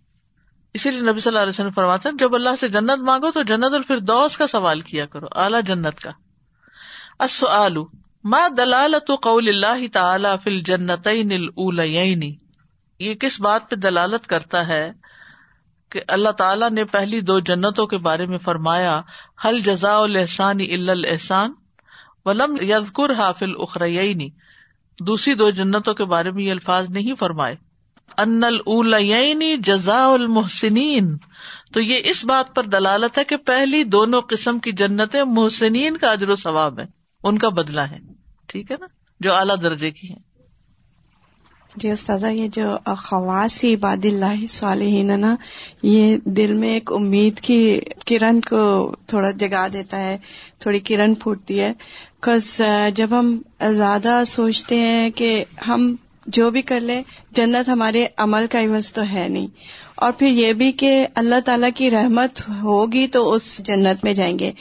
اسی 0.74 0.90
لیے 0.90 1.00
نبی 1.00 1.20
صلی 1.20 1.30
اللہ 1.30 1.38
علیہ 1.38 1.50
وسلم 1.50 1.70
فرماتے 1.70 2.08
ہیں، 2.08 2.16
جب 2.16 2.34
اللہ 2.34 2.56
سے 2.60 2.68
جنت 2.68 2.98
مانگو 2.98 3.30
تو 3.30 3.42
جنت 3.42 3.74
الفردوس 3.74 4.36
کا 4.36 4.46
سوال 4.46 4.80
کیا 4.80 5.06
کرو، 5.06 5.26
اعلیٰ 5.32 5.62
جنت 5.62 6.00
کا۔ 6.00 6.10
السؤال، 7.18 7.76
ما 8.24 8.48
دلالت 8.56 9.10
قول 9.22 9.48
اللہ 9.48 9.86
تعالی 9.92 10.28
فی 10.44 10.50
الجنتین 10.50 11.32
الاولین 11.32 12.34
یہ 12.98 13.14
کس 13.14 13.40
بات 13.40 13.70
پہ 13.70 13.76
دلالت 13.76 14.26
کرتا 14.26 14.66
ہے 14.66 14.92
کہ 15.88 16.00
اللہ 16.08 16.30
تعالیٰ 16.30 16.70
نے 16.70 16.84
پہلی 16.84 17.20
دو 17.20 17.40
جنتوں 17.40 17.86
کے 17.86 17.98
بارے 17.98 18.26
میں 18.26 18.38
فرمایا 18.38 19.00
حل 19.44 19.60
جزا 19.60 19.96
الحسان 19.96 20.58
الا 20.60 20.92
الحسان 20.92 21.52
ولم 22.24 22.56
یذکر 22.60 23.14
حافل 23.14 23.52
اخرینی 23.58 24.28
دوسری 25.00 25.34
دو 25.34 25.50
جنتوں 25.50 25.94
کے 25.94 26.04
بارے 26.04 26.30
میں 26.30 26.44
یہ 26.44 26.50
الفاظ 26.50 26.90
نہیں 26.90 27.14
فرمائے۔ 27.14 27.69
ان 28.18 28.44
الاولینی 28.44 29.56
جزا 29.56 30.06
المحسنین 30.06 31.16
تو 31.72 31.80
یہ 31.80 31.96
اس 32.04 32.24
بات 32.24 32.54
پر 32.54 32.64
دلالت 32.64 33.18
ہے 33.18 33.24
کہ 33.24 33.36
پہلی 33.36 33.84
دونوں 33.84 34.20
قسم 34.20 34.58
کی 34.58 34.72
جنتیں 34.72 35.24
محسنین 35.24 35.96
کا 35.96 36.10
اجر 36.10 36.28
و 36.28 36.34
ثواب 36.34 36.80
ہے 36.80 36.84
ان 37.24 37.38
کا 37.38 37.48
بدلا 37.48 37.90
ہے۔ 37.90 37.98
ٹھیک 38.46 38.70
ہے 38.70 38.76
نا؟ 38.80 38.86
جو 39.20 39.34
اعلیٰ 39.34 39.56
درجے 39.62 39.90
کی 39.90 40.08
ہیں۔ 40.10 40.18
جی 41.76 41.90
استاذہ، 41.90 42.26
یہ 42.26 42.48
جو 42.48 42.94
خواص 42.96 43.64
عباد 43.64 44.04
اللہ 44.04 44.46
صالحین 44.48 45.20
نا، 45.20 45.36
یہ 45.82 46.16
دل 46.24 46.52
میں 46.52 46.68
ایک 46.68 46.92
امید 46.92 47.40
کی 47.40 47.80
کرن 48.06 48.40
کو 48.40 48.94
تھوڑا 49.06 49.30
جگا 49.30 49.66
دیتا 49.72 49.96
ہے، 49.96 50.18
تھوڑی 50.58 50.78
کرن 50.78 51.14
پھوٹتی 51.14 51.60
ہے۔ 51.60 51.72
کز 52.20 52.62
جب 52.94 53.08
ہم 53.10 53.42
زیادہ 53.70 54.22
سوچتے 54.26 54.78
ہیں 54.78 55.10
کہ 55.10 55.44
ہم 55.68 55.96
جو 56.26 56.50
بھی 56.50 56.62
کر 56.62 56.80
لیں 56.80 57.02
جنت 57.30 57.68
ہمارے 57.68 58.06
عمل 58.16 58.46
کا 58.50 58.60
عوض 58.60 58.92
تو 58.92 59.02
ہے 59.12 59.28
نہیں۔ 59.28 59.46
اور 59.94 60.12
پھر 60.12 60.26
یہ 60.26 60.52
بھی 60.52 60.72
کہ 60.72 61.06
اللہ 61.14 61.40
تعالیٰ 61.44 61.68
کی 61.74 61.90
رحمت 61.90 62.48
ہوگی 62.48 63.06
تو 63.06 63.32
اس 63.32 63.60
جنت 63.64 64.04
میں 64.04 64.14
جائیں 64.14 64.38
گے۔ 64.38 64.52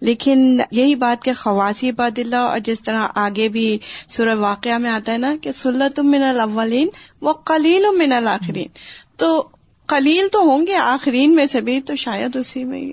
لیکن 0.00 0.60
یہی 0.72 0.94
بات 0.94 1.24
کہ 1.24 1.32
خواصی 1.32 1.90
عباد 1.90 2.18
اللہ 2.18 2.36
اور 2.36 2.58
جس 2.58 2.82
طرح 2.82 3.06
آگے 3.14 3.48
بھی 3.48 3.78
سورہ 4.08 4.34
واقعہ 4.34 4.78
میں 4.78 4.90
آتا 4.90 5.12
ہے 5.12 5.18
نا 5.18 5.34
کہ 5.42 5.52
سلط 5.52 6.00
من 6.00 6.22
الاولین 6.22 6.88
و 7.22 7.32
قلیل 7.32 7.82
من 7.98 8.12
الاخرین۔ 8.12 8.68
تو 9.16 9.48
قلیل 9.86 10.28
تو 10.32 10.40
ہوں 10.40 10.66
گے 10.66 10.74
آخرین 10.74 11.34
میں 11.34 11.46
سے 11.52 11.60
بھی 11.60 11.80
تو 11.80 11.96
شاید 11.96 12.36
اسی 12.36 12.64
میں 12.64 12.92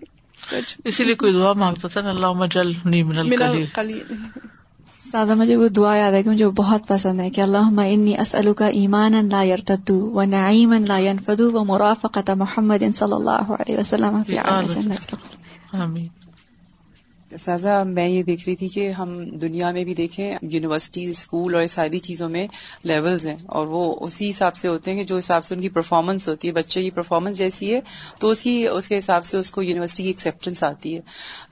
اسی 0.83 1.03
لیے 1.03 1.15
کوئی 1.15 1.33
دعا 1.33 1.53
مانگتا 1.53 1.87
تھا 1.87 2.01
اللہ 2.09 2.45
جل 2.45 2.71
قلیل 3.73 4.05
سادہ 5.15 5.35
مجھے 5.35 5.55
وہ 5.55 5.67
دعا 5.67 5.95
یاد 5.95 6.11
ہے 6.11 6.23
کہ 6.23 6.29
مجھے 6.29 6.47
بہت 6.47 6.87
پسند 6.87 7.19
ہے 7.19 7.29
کہ 7.29 7.41
اللہ 7.41 7.79
انی 7.79 8.17
اسلو 8.17 8.53
کا 8.53 8.67
ایمان 8.79 9.13
لا 9.29 9.43
یرتدو 9.43 9.95
و 10.13 10.23
نعیم 10.23 10.73
لا 10.73 10.97
ينفدو 10.97 11.51
و 11.53 11.63
مرافقت 11.65 12.29
محمد 12.29 12.83
صلی 12.95 13.13
اللہ 13.13 13.51
علیہ 13.51 13.77
وسلم 13.77 14.21
فی 14.27 14.37
آمین. 15.73 16.07
سازا، 17.39 17.83
میں 17.83 18.07
یہ 18.09 18.23
دیکھ 18.23 18.43
رہی 18.47 18.55
تھی 18.55 18.67
کہ 18.67 18.89
ہم 18.89 19.29
دنیا 19.29 19.71
میں 19.71 19.83
بھی 19.83 19.93
دیکھیں 19.93 20.35
یونیورسٹیز 20.41 21.09
اسکول 21.09 21.55
اور 21.55 21.65
ساری 21.65 21.99
چیزوں 21.99 22.29
میں 22.29 22.47
لیولز 22.83 23.27
ہیں 23.27 23.37
اور 23.45 23.67
وہ 23.67 23.95
اسی 24.01 24.29
حساب 24.29 24.55
سے 24.55 24.67
ہوتے 24.67 24.91
ہیں 24.91 24.97
کہ 24.97 25.05
جو 25.05 25.17
حساب 25.17 25.45
سے 25.45 25.55
ان 25.55 25.61
کی 25.61 25.69
پرفارمنس 25.69 26.29
ہوتی 26.29 26.47
ہے، 26.47 26.53
بچے 26.53 26.83
کی 26.83 26.91
پرفارمنس 26.91 27.37
جیسی 27.37 27.75
ہے، 27.75 27.79
تو 28.19 28.29
اسی، 28.29 28.67
اس 28.67 28.87
کے 28.87 28.97
حساب 28.97 29.25
سے 29.25 29.37
اس 29.37 29.51
کو 29.51 29.61
یونیورسٹی 29.61 30.03
کی 30.03 30.09
ایکسیپٹنس 30.09 30.63
آتی 30.63 30.95
ہے۔ 30.95 31.01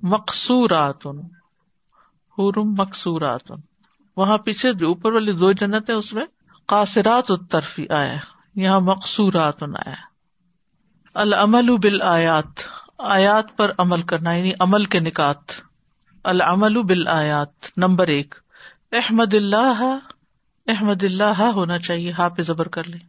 مقصورات 0.02 1.08
حرم 2.40 2.74
مقصورات 2.78 3.52
وہاں 4.18 4.38
پیچھے 4.38 4.74
جو 4.74 4.88
اوپر 4.88 5.14
والی 5.14 5.32
دو 5.32 5.52
جنت 5.52 5.90
ہے 5.90 5.96
اس 5.96 6.14
میں 6.14 6.26
قاصرات 6.66 7.32
الطرفی 7.32 7.86
آیا 7.90 8.18
یہاں 8.56 8.80
مقصورات 8.80 9.64
آیا 9.64 9.94
العمل 11.14 11.78
بال 11.78 12.02
آیات 12.02 12.60
آیات 12.98 13.58
پر 13.58 13.72
عمل 13.78 14.02
کرنا 14.02 14.34
یعنی 14.34 14.52
عمل 14.60 14.86
کے 14.86 15.00
نکات۔ 15.00 15.38
العمل 16.24 16.84
بال 16.84 17.08
آیات 17.08 17.78
نمبر 17.78 18.08
ایک۔ 18.08 18.36
احمد 18.92 19.34
اللہ 19.34 19.98
احمد 20.72 21.04
اللہ 21.04 21.24
ہاں 21.24 21.52
ہونا 21.52 21.80
چاہیے 21.80 22.12
ہا 22.12 22.30
پہ 22.30 22.42
زبر 22.42 22.68
کر 22.68 22.84
لیں۔ 22.84 23.00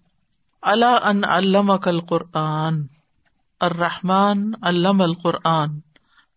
اللہ 0.62 0.99
ان 1.02 1.25
علم 1.25 1.78
کل 1.78 2.00
قرآن 2.00 2.83
الرحمن 3.61 4.50
علم 4.62 5.02
القرآن۔ 5.02 5.78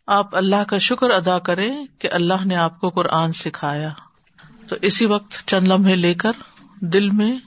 آپ 0.07 0.35
اللہ 0.35 0.63
کا 0.63 0.77
شکر 0.77 1.09
ادا 1.09 1.39
کریں 1.39 1.85
کہ 1.99 2.09
اللہ 2.11 2.45
نے 2.45 2.55
آپ 2.55 2.79
کو 2.79 2.89
قرآن 2.89 3.31
سکھایا۔ 3.31 3.89
تو 4.67 4.75
اسی 4.81 5.05
وقت 5.05 5.47
چند 5.47 5.67
لمحے 5.67 5.95
لے 5.95 6.13
کر 6.13 6.31
دل 6.79 7.09
میں، 7.09 7.37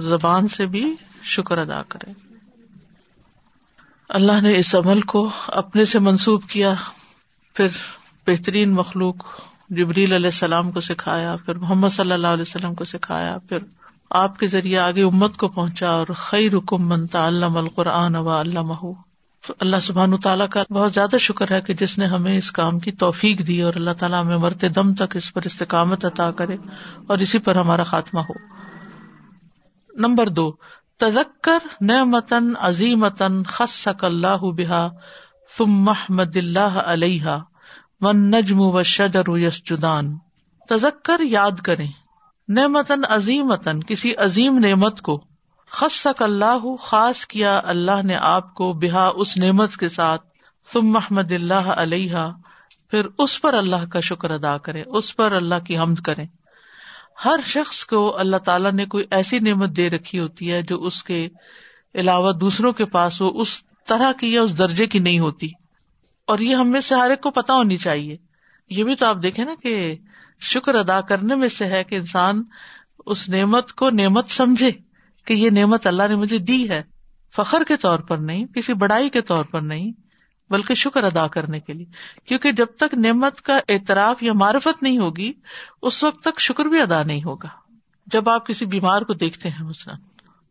زبان 0.00 0.48
سے 0.48 0.66
بھی 0.66 0.96
شکر 1.22 1.58
ادا 1.58 1.82
کرے 1.88 2.12
اللہ 4.08 4.40
نے 4.40 4.58
اس 4.58 4.74
عمل 4.74 5.00
کو 5.00 5.30
اپنے 5.46 5.84
سے 5.84 5.98
منسوب 5.98 6.42
کیا۔ 6.48 6.74
پھر 7.54 7.68
بہترین 8.26 8.70
مخلوق 8.70 9.16
جبریل 9.76 10.12
علیہ 10.12 10.26
السلام 10.26 10.70
کو 10.70 10.80
سکھایا، 10.80 11.36
پھر 11.44 11.54
محمد 11.54 11.88
صلی 11.88 12.12
اللہ 12.12 12.26
علیہ 12.26 12.44
وسلم 12.46 12.74
کو 12.74 12.84
سکھایا، 12.84 13.36
پھر 13.48 13.58
آپ 14.10 14.38
کے 14.38 14.46
ذریعے 14.46 14.78
آگے 14.78 15.02
امت 15.02 15.36
کو 15.36 15.48
پہنچا 15.48 15.90
اور 15.90 16.06
خیر 16.16 16.52
رکم 16.52 16.88
منتا 16.88 17.26
اللہ 17.26 17.58
القرآن 17.58 18.16
و 18.16 18.30
اللہ 18.30 18.82
تو 19.46 19.54
اللہ 19.60 19.76
سبحان 19.82 20.16
تعالیٰ 20.16 20.48
کا 20.48 20.62
بہت 20.70 20.94
زیادہ 20.94 21.16
شکر 21.18 21.50
ہے 21.50 21.60
کہ 21.60 21.74
جس 21.74 21.98
نے 21.98 22.06
ہمیں 22.06 22.38
اس 22.38 22.52
کام 22.52 22.78
کی 22.78 22.92
توفیق 22.92 23.46
دی 23.46 23.62
اور 23.62 23.72
اللہ 23.74 23.90
تعالیٰ 23.90 24.24
ہمیں 24.24 24.36
مرتے 24.36 24.68
دم 24.68 24.94
تک 24.94 25.16
اس 25.16 25.34
پر 25.34 25.40
استقامت 25.44 26.04
عطا 26.04 26.30
کرے 26.30 26.56
اور 27.06 27.18
اسی 27.18 27.38
پر 27.38 27.56
ہمارا 27.56 27.82
خاتمہ 27.82 28.20
ہو۔ 28.20 28.34
نمبر 29.94 30.28
دو، 30.28 30.52
تذکر 30.98 31.58
نعمتن 31.80 32.52
عظیمتن 32.60 33.42
خصک 33.42 34.04
اللہ 34.04 34.44
بحا 34.56 34.88
فم 35.58 35.82
محمد 35.84 36.36
اللہ 36.36 36.78
علیہ 36.84 37.38
ون 38.02 38.16
نجم 38.16 38.60
و 38.60 38.82
شجر 38.82 39.36
یس 39.36 39.64
جدان 39.64 40.18
تذکر 40.68 41.20
یاد 41.20 41.60
کرے 41.64 41.86
نعمتن 42.48 43.00
عظیمتن 43.08 43.82
کسی 43.82 44.14
عظیم 44.14 44.58
نعمت 44.58 45.00
کو۔ 45.00 45.24
خصک 45.70 46.22
اللہ 46.22 46.76
خاص 46.76 47.26
کیا 47.26 47.60
اللہ 47.64 48.02
نے 48.04 48.16
آپ 48.20 48.54
کو 48.54 48.72
بحا 48.72 49.10
اس 49.14 49.36
نعمت 49.36 49.76
کے 49.76 49.88
ساتھ۔ 49.88 50.22
تم 50.72 50.86
محمد 50.86 51.32
اللہ 51.32 51.54
علیہ 51.54 52.16
پھر 52.90 53.06
اس 53.18 53.42
پر 53.42 53.54
اللہ 53.54 53.84
کا 53.92 54.00
شکر 54.00 54.30
ادا 54.30 54.58
کرے 54.58 54.82
اس 54.82 55.16
پر 55.16 55.32
اللہ 55.32 55.64
کی 55.66 55.78
حمد 55.78 56.00
کرے 56.00 56.24
ہر 57.24 57.40
شخص 57.44 57.84
کو 57.84 58.18
اللہ 58.18 58.36
تعالیٰ 58.36 58.72
نے 58.72 58.86
کوئی 58.86 59.04
ایسی 59.10 59.38
نعمت 59.38 59.76
دے 59.76 59.90
رکھی 59.90 60.18
ہوتی 60.18 60.52
ہے 60.52 60.62
جو 60.62 60.84
اس 60.84 61.04
کے 61.04 61.28
علاوہ 61.94 62.32
دوسروں 62.32 62.72
کے 62.72 62.84
پاس 62.84 63.22
وہ 63.22 63.30
اس 63.34 63.60
طرح 63.88 64.12
کی 64.12 64.34
یا 64.34 64.42
اس 64.42 64.58
درجے 64.58 64.86
کی 64.86 64.98
نہیں 64.98 65.18
ہوتی۔ 65.18 65.48
اور 66.32 66.38
یہ 66.38 66.56
ہم 66.56 66.70
میں 66.70 66.80
سے 66.80 66.94
ہر 66.94 67.10
ایک 67.10 67.20
کو 67.20 67.30
پتا 67.30 67.54
ہونی 67.54 67.76
چاہیے۔ 67.76 68.16
یہ 68.70 68.84
بھی 68.84 68.94
تو 68.94 69.06
آپ 69.06 69.16
دیکھیں 69.22 69.44
نا 69.44 69.54
کہ 69.62 69.96
شکر 70.40 70.74
ادا 70.74 71.00
کرنے 71.00 71.34
میں 71.34 71.48
سے 71.48 71.66
ہے 71.66 71.84
کہ 71.84 71.94
انسان 71.94 72.42
اس 73.06 73.28
نعمت 73.28 73.72
کو 73.72 73.90
نعمت 73.90 74.30
سمجھے 74.30 74.70
کہ 75.24 75.32
یہ 75.34 75.50
نعمت 75.50 75.86
اللہ 75.86 76.02
نے 76.08 76.14
مجھے 76.14 76.38
دی 76.38 76.70
ہے۔ 76.70 76.82
فخر 77.36 77.62
کے 77.68 77.76
طور 77.76 77.98
پر 77.98 78.16
نہیں، 78.16 78.46
کسی 78.46 78.74
بڑائی 78.74 79.10
کے 79.10 79.20
طور 79.20 79.44
پر 79.44 79.60
نہیں، 79.60 79.92
بلکہ 80.50 80.74
شکر 80.74 81.04
ادا 81.04 81.26
کرنے 81.26 81.60
کے 81.60 81.72
لیے۔ 81.72 81.86
کیونکہ 82.24 82.52
جب 82.52 82.66
تک 82.76 82.94
نعمت 82.94 83.40
کا 83.40 83.60
اعتراف 83.68 84.22
یا 84.22 84.32
معرفت 84.32 84.82
نہیں 84.82 84.98
ہوگی، 84.98 85.32
اس 85.82 86.04
وقت 86.04 86.22
تک 86.22 86.40
شکر 86.40 86.64
بھی 86.64 86.80
ادا 86.80 87.02
نہیں 87.02 87.24
ہوگا۔ 87.24 87.48
جب 88.06 88.28
آپ 88.28 88.46
کسی 88.46 88.66
بیمار 88.66 89.02
کو 89.02 89.14
دیکھتے 89.14 89.48
ہیں 89.48 89.64
مثلاً 89.64 89.96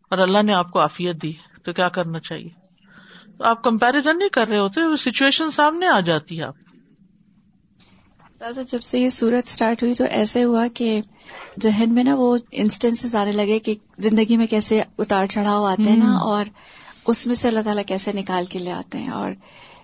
اور 0.10 0.18
اللہ 0.18 0.42
نے 0.44 0.54
آپ 0.54 0.72
کو 0.72 0.80
آفیت 0.80 1.22
دی، 1.22 1.34
تو 1.64 1.74
کیا 1.74 1.90
کرنا 1.90 2.20
چاہیے؟ 2.20 2.61
آپ 3.44 3.64
کمپیرزن 3.64 4.18
نہیں 4.18 4.30
کر 4.30 4.48
رہے 4.48 4.58
ہوتے 4.58 4.96
سچویشن 4.98 5.52
سامنے 5.52 5.88
آ 5.88 6.00
جاتی 6.00 6.40
ہے 6.40 6.44
آپ 6.44 6.56
جب 8.72 8.82
سے 8.82 9.00
یہ 9.00 9.10
سورت 9.10 9.48
اسٹارٹ 9.48 9.84
ہوئی 9.84 9.94
تو 9.94 10.04
ایسے 10.10 10.44
ہوا 10.44 10.68
کہ 10.74 11.01
ذہن 11.64 11.94
میں 11.94 12.04
نا 12.04 12.16
وہ 12.16 12.38
انسٹنس 12.51 13.16
آنے 13.16 13.32
لگے 13.32 13.60
کہ 13.60 13.75
زندگی 13.98 14.38
میں 14.38 14.48
کیسے 14.48 14.82
اتار 14.98 15.25
چڑھاؤ 15.25 15.66
آتے 15.66 15.90
ہیں 15.90 15.98
نا 15.98 16.18
اور 16.18 16.46
اس 17.06 17.27
میں 17.27 17.36
سے 17.36 17.48
اللہ 17.48 17.60
تعالیٰ 17.60 17.84
کیسے 17.88 18.12
نکال 18.14 18.46
کے 18.46 18.60
لے 18.60 18.72
آتے 18.72 18.98
ہیں 18.98 19.10
اور 19.10 19.32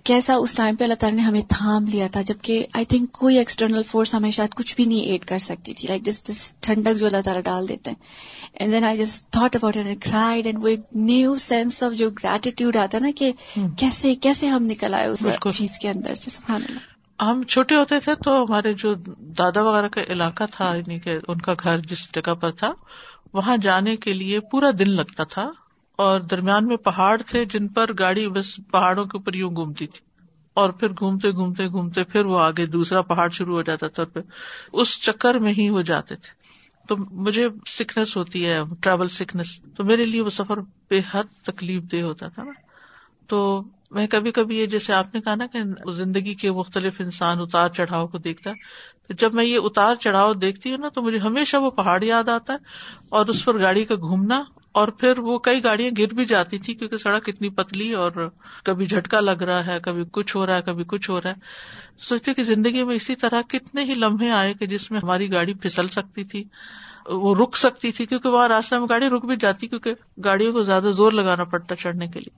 کیسا 0.08 0.34
اس 0.36 0.54
ٹائم 0.56 0.76
پہ 0.76 0.84
اللہ 0.84 0.96
تعالیٰ 1.00 1.18
نے 1.18 1.24
ہمیں 1.24 1.42
تھام 1.50 1.86
لیا 1.86 2.08
تھا 2.08 2.22
جبکہ 2.22 2.66
آئی 2.74 2.86
تھنک 2.86 3.12
کوئی 3.12 3.38
ایکسٹرنل 3.38 3.84
فورس 3.84 4.14
ہمیں 4.16 4.30
شاید 4.32 4.54
کچھ 4.56 4.76
بھی 4.76 4.86
نہیں 4.86 5.06
ایڈ 5.06 5.26
کر 5.26 5.40
سکتی 5.40 5.74
تھی. 5.74 5.88
لائک 5.88 6.06
دس 6.06 6.22
دس 6.30 6.54
ٹھنڈک 6.60 7.00
جو 7.00 7.06
اللہ 7.06 7.22
تعالیٰ 7.26 7.44
ڈال 7.44 7.68
دیتے 7.70 7.90
ہیں. 7.90 7.98
And 8.54 8.74
then 8.74 8.84
I 8.84 8.98
just 8.98 9.26
thought 9.32 9.56
about 9.56 9.78
and 9.78 10.02
cried 10.02 10.46
and 10.46 10.64
وہ 10.64 10.68
ایک 10.68 10.82
نیو 10.94 11.36
سینس 11.38 11.82
آف 11.84 11.94
جو 11.94 12.10
گریٹیٹیوڈ 12.24 12.78
آتا 12.78 13.00
نا 13.00 13.12
کہ 13.16 13.32
کیسے 13.78 14.16
کیسے 14.18 14.48
ہم 14.48 14.64
نکل 14.64 14.94
آئے 14.94 15.08
اس 15.08 15.26
چیز 15.58 15.78
کے 15.80 15.90
اندر 15.90 16.16
سے 16.16 16.30
سبحان 16.30 16.62
اللہ. 16.62 16.80
ہم 17.20 17.44
چھوٹے 17.44 17.76
ہوتے 17.76 18.00
تھے 18.00 18.16
تو 18.16 18.42
ہمارے 18.44 18.74
جو 18.74 18.94
دادا 19.38 19.62
وغیرہ 19.62 19.88
کا 19.88 20.02
علاقہ 20.10 20.44
تھا 20.52 20.74
یعنی 20.76 21.00
کہ 21.00 21.18
ان 21.28 21.42
کا 21.42 21.54
گھر 21.54 21.80
جس 21.90 22.08
جگہ 22.16 22.34
پر 22.34 22.52
تھا 22.52 22.72
وہاں 23.34 23.58
جانے 23.58 23.96
کے 23.96 24.14
لیے 24.14 24.40
پورا 24.52 24.70
دن 24.80 24.90
لگتا 24.90 25.24
تھا۔ 25.24 25.50
اور 25.98 26.20
درمیان 26.20 26.68
میں 26.68 26.78
پہاڑ 26.78 27.22
تھے 27.28 27.46
جن 27.46 27.68
پر 27.68 27.90
گاڑی 28.00 28.28
بس 28.28 28.60
پہاڑوں 28.72 29.06
کے 29.06 29.18
اوپر 29.18 29.34
یوں 29.34 29.52
گھومتی 29.52 29.88
تھی 29.88 30.06
اور 30.54 30.70
پھر 30.70 30.90
گھومتے 30.90 31.32
گھومتے 31.32 31.68
گھومتے 31.68 32.04
پھر 32.04 32.26
وہ 32.26 32.40
آگے 32.40 32.66
دوسرا 32.66 33.02
پہاڑ 33.02 33.30
شروع 33.30 33.56
ہو 33.56 33.62
جاتا 33.62 33.88
تھا 33.88 34.06
پھر 34.06 34.22
اس 34.74 35.02
چکر 35.02 35.36
میں 35.36 35.54
ہی 35.58 35.70
وہ 35.70 35.82
جاتے 35.82 36.16
تھے۔ 36.16 36.32
تو 36.88 36.96
مجھے 37.12 37.48
سکنس 37.66 38.18
ہوتی 38.18 38.46
ہے 38.46 38.60
ٹریول 38.82 39.08
سکنس 39.08 39.62
تو 39.62 39.84
میرے 39.84 40.06
لیے 40.06 40.22
وہ 40.22 40.30
سفر 40.30 40.60
بے 40.90 41.02
حد 41.14 41.24
تکلیف 41.44 41.84
دہ 41.92 42.02
ہوتا 42.02 42.28
تھا 42.28 42.44
نا۔ 42.44 42.52
تو 43.28 43.64
میں 43.92 44.08
کبھی 44.08 44.32
کبھی 44.32 44.60
یہ 44.60 44.66
جیسے 44.66 44.94
آپ 44.94 45.16
نے 45.16 45.22
کہا 45.22 45.36
نا 45.36 45.46
کہ 45.48 45.92
زندگی 45.92 46.34
کے 46.34 46.52
مختلف 46.52 46.96
انسان 47.00 47.40
اتار 47.40 47.70
چڑھاؤ 47.70 48.08
کو 48.08 48.18
دیکھتا 48.18 48.50
ہے۔ 48.50 48.56
تو 49.08 49.14
جب 49.14 49.34
میں 49.34 49.46
یہ 49.46 49.60
اتار 49.64 49.96
چڑھاؤ 49.96 50.34
دیکھتی 50.34 50.72
ہوں 50.72 50.78
نا 50.78 50.90
تو 50.90 51.02
مجھے 51.02 51.18
ہمیشہ 51.18 51.58
وہ 51.58 51.70
پہاڑ 51.70 52.04
یاد 52.04 52.30
آتا 52.30 52.54
ہے 52.54 52.58
اور 53.10 53.26
اس 53.26 53.46
پر 53.46 53.60
گاڑی 53.60 53.86
کا 53.86 53.96
گھومنا 53.96 54.44
اور 54.78 54.88
پھر 54.88 55.20
وہ 55.20 55.38
کئی 55.40 55.64
گاڑیاں 55.64 55.92
گر 55.98 56.14
بھی 56.14 56.26
جاتی 56.26 56.60
تھی 56.60 56.74
کیونکہ 56.74 56.98
سڑک 56.98 57.30
اتنی 57.30 57.50
پتلی 57.50 57.94
اور 57.94 58.12
کبھی 58.64 58.86
جھٹکا 58.86 59.20
لگ 59.20 59.44
رہا 59.44 59.66
ہے، 59.66 59.80
کبھی 59.84 60.04
کچھ 60.12 60.36
ہو 60.36 60.46
رہا 60.46 60.58
ہے، 60.58 60.62
کبھی 60.62 60.84
کچھ 60.88 61.10
ہو 61.10 61.22
رہا 61.22 61.30
ہے۔ 61.30 61.36
سوچتے 61.98 62.34
کہ 62.34 62.44
زندگی 62.44 62.84
میں 62.84 62.96
اسی 62.96 63.16
طرح 63.16 63.42
کتنے 63.42 63.84
ہی 63.84 63.94
لمحے 63.94 64.30
آئے 64.30 64.54
کہ 64.54 64.66
جس 64.66 64.92
میں 64.92 65.00
ہماری 65.04 65.32
گاڑی 65.32 65.54
پھسل 65.54 65.88
سکتی 65.88 66.24
تھی، 66.24 66.44
وہ 67.06 67.36
رک 67.36 67.58
سکتی 67.58 67.92
تھی، 67.92 68.06
کیونکہ 68.06 68.30
وہاں 68.30 68.48
راستے 68.48 68.80
میں 68.80 68.88
گاڑی 68.90 69.10
رک 69.10 69.26
بھی 69.26 69.36
جاتی 69.36 69.68
کیونکہ 69.68 69.94
گاڑیوں 70.24 70.52
کو 70.52 70.62
زیادہ 70.62 70.92
زور 70.98 71.12
لگانا 71.12 71.44
پڑتا 71.44 71.76
چڑھنے 71.76 72.08
کے 72.08 72.20
لیے۔ 72.20 72.38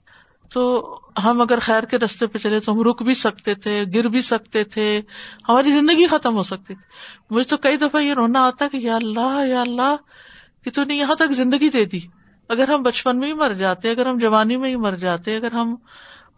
تو 0.52 0.62
ہم 1.24 1.40
اگر 1.40 1.58
خیر 1.58 1.82
کے 1.82 1.98
رستے 1.98 2.26
پہ 2.26 2.38
چلے 2.38 2.60
تو 2.60 2.72
ہم 2.72 2.80
رک 2.80 3.02
بھی 3.02 3.14
سکتے 3.14 3.54
تھے، 3.54 3.84
گر 3.94 4.08
بھی 4.08 4.22
سکتے 4.22 4.64
تھے، 4.64 5.00
ہماری 5.48 5.72
زندگی 5.72 6.06
ختم 6.06 6.34
ہو 6.34 6.42
سکتی۔ 6.42 6.74
تھی 6.74 7.34
مجھے 7.34 7.48
تو 7.48 7.56
کئی 7.56 7.76
دفعہ 7.76 8.00
یہ 8.02 8.14
رونا 8.14 8.46
آتا 8.46 8.68
کہ 8.72 8.76
یا 8.76 8.96
اللہ 8.96 9.40
یا 9.48 9.60
اللہ، 9.60 9.96
کہ 10.64 10.70
تو 10.70 10.84
نے 10.84 10.94
یہاں 10.94 11.14
تک 11.14 11.32
زندگی 11.32 11.68
دے 11.68 11.84
دی۔ 11.84 12.00
اگر 12.50 12.68
ہم 12.68 12.82
بچپن 12.82 13.18
میں 13.18 13.28
ہی 13.28 13.32
مر 13.32 13.52
جاتے، 13.52 13.90
اگر 13.90 14.06
ہم 14.06 14.18
جوانی 14.18 14.56
میں 14.56 14.70
ہی 14.70 14.76
مر 14.76 14.96
جاتے، 14.96 15.36
اگر 15.36 15.52
ہم 15.52 15.74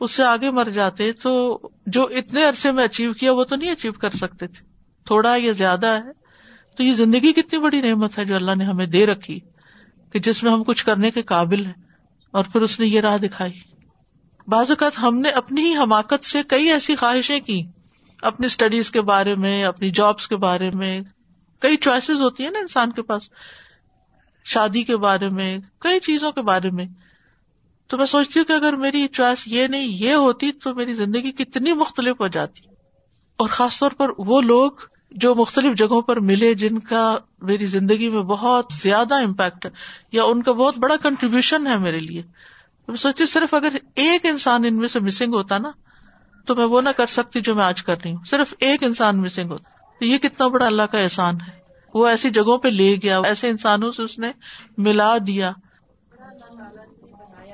اس 0.00 0.10
سے 0.10 0.24
آگے 0.24 0.50
مر 0.50 0.64
جاتے، 0.64 1.12
تو 1.12 1.60
جو 1.86 2.02
اتنے 2.02 2.44
عرصے 2.44 2.72
میں 2.72 2.84
اچیو 2.84 3.12
کیا، 3.12 3.32
وہ 3.32 3.44
تو 3.44 3.56
نہیں 3.56 3.70
اچیو 3.70 3.92
کر 3.92 4.10
سکتے 4.10 4.46
تھے۔ 4.46 4.66
تھوڑا 5.04 5.36
یا 5.36 5.52
زیادہ 5.52 5.86
ہے۔ 5.86 6.22
تو 6.76 6.82
یہ 6.82 6.92
زندگی 6.92 7.32
کتنی 7.32 7.58
بڑی 7.58 7.80
نعمت 7.80 8.18
ہے 8.18 8.24
جو 8.24 8.34
اللہ 8.34 8.54
نے 8.54 8.64
ہمیں 8.64 8.86
دے 8.86 9.06
رکھی 9.06 9.40
کہ 10.12 10.18
جس 10.18 10.42
میں 10.42 10.52
ہم 10.52 10.64
کچھ 10.64 10.84
کرنے 10.84 11.10
کے 11.10 11.22
قابل 11.22 11.66
ہیں 11.66 11.82
اور 12.30 12.44
پھر 12.44 12.60
اس 12.60 12.80
نے 12.80 12.86
یہ 12.86 13.00
راہ 13.00 13.16
دکھائی۔ 13.16 13.52
بعض 14.48 14.70
اوقات 14.70 15.02
ہم 15.02 15.18
نے 15.18 15.28
اپنی 15.28 15.64
ہی 15.64 15.76
حماقت 15.76 16.24
سے 16.24 16.42
کئی 16.48 16.70
ایسی 16.70 16.96
خواہشیں 16.96 17.40
کی۔ 17.40 17.62
اپنی 18.22 18.46
اسٹڈیز 18.46 18.90
کے 18.90 19.00
بارے 19.00 19.34
میں، 19.34 19.64
اپنی 19.64 19.90
جابس 19.90 20.28
کے 20.28 20.36
بارے 20.36 20.70
میں۔ 20.70 21.00
کئی 21.60 21.76
چوائسیز 21.76 22.22
ہوتی 22.22 22.44
ہیں 22.44 22.50
نا 22.50 22.58
انسان 22.58 22.92
کے 22.92 23.02
پاس۔ 23.02 23.22
شادی 24.44 24.82
کے 24.82 24.96
بارے 24.96 25.28
میں، 25.28 25.58
کئی 25.78 26.00
چیزوں 26.00 26.32
کے 26.32 26.42
بارے 26.42 26.70
میں۔ 26.70 26.86
تو 27.86 27.96
میں 27.96 28.06
سوچتی 28.06 28.40
ہوں 28.40 28.44
کہ 28.44 28.52
اگر 28.52 28.76
میری 28.76 29.08
چوائس 29.08 29.48
یہ 29.48 29.66
نہیں، 29.66 29.86
یہ 29.86 30.14
ہوتی 30.14 30.52
تو 30.52 30.74
میری 30.74 30.94
زندگی 30.94 31.32
کتنی 31.32 31.72
مختلف 31.72 32.20
ہو 32.20 32.28
جاتی۔ 32.28 32.60
اور 33.36 33.48
خاص 33.48 33.78
طور 33.78 33.90
پر 33.90 34.08
وہ 34.18 34.40
لوگ 34.40 34.70
جو 35.10 35.34
مختلف 35.34 35.76
جگہوں 35.76 36.02
پر 36.02 36.20
ملے، 36.20 36.54
جن 36.54 36.78
کا 36.78 37.16
میری 37.42 37.66
زندگی 37.66 38.10
میں 38.10 38.22
بہت 38.22 38.66
زیادہ 38.82 39.14
امپیکٹ 39.14 39.66
ہے 39.66 39.70
یا 40.12 40.22
ان 40.24 40.42
کا 40.42 40.52
بہت 40.52 40.78
بڑا 40.78 40.96
کنٹریبیوشن 40.96 41.66
ہے 41.66 41.76
میرے 41.76 41.98
لیے۔ 41.98 42.22
سوچی 42.98 43.26
صرف 43.26 43.54
اگر 43.54 43.68
ایک 43.94 44.26
انسان 44.26 44.64
ان 44.64 44.76
میں 44.76 44.88
سے 44.88 45.00
مسنگ 45.00 45.34
ہوتا 45.34 45.58
نا، 45.58 45.70
تو 46.46 46.54
میں 46.54 46.64
وہ 46.64 46.80
نہ 46.80 46.88
کر 46.88 47.06
سکتی 47.06 47.40
جو 47.40 47.54
میں 47.54 47.64
آج 47.64 47.82
کر 47.82 47.94
رہی 48.04 48.12
ہوں۔ 48.12 48.24
صرف 48.24 48.54
ایک 48.58 48.82
انسان 48.82 49.18
مسنگ 49.18 49.50
ہوتا۔ 49.50 49.70
تو 49.98 50.04
یہ 50.04 50.18
کتنا 50.18 50.46
بڑا 50.46 50.66
اللہ 50.66 50.82
کا 50.82 50.98
احسان 50.98 51.34
ہے۔ 51.34 51.61
وہ 51.94 52.06
ایسی 52.06 52.30
جگہوں 52.30 52.58
پہ 52.58 52.68
لے 52.68 52.96
گیا 53.02 53.20
ایسے 53.24 53.48
انسانوں 53.48 53.90
سے 53.90 54.02
اس 54.02 54.18
نے 54.18 54.32
ملا 54.78 55.16
دیا۔ 55.26 55.52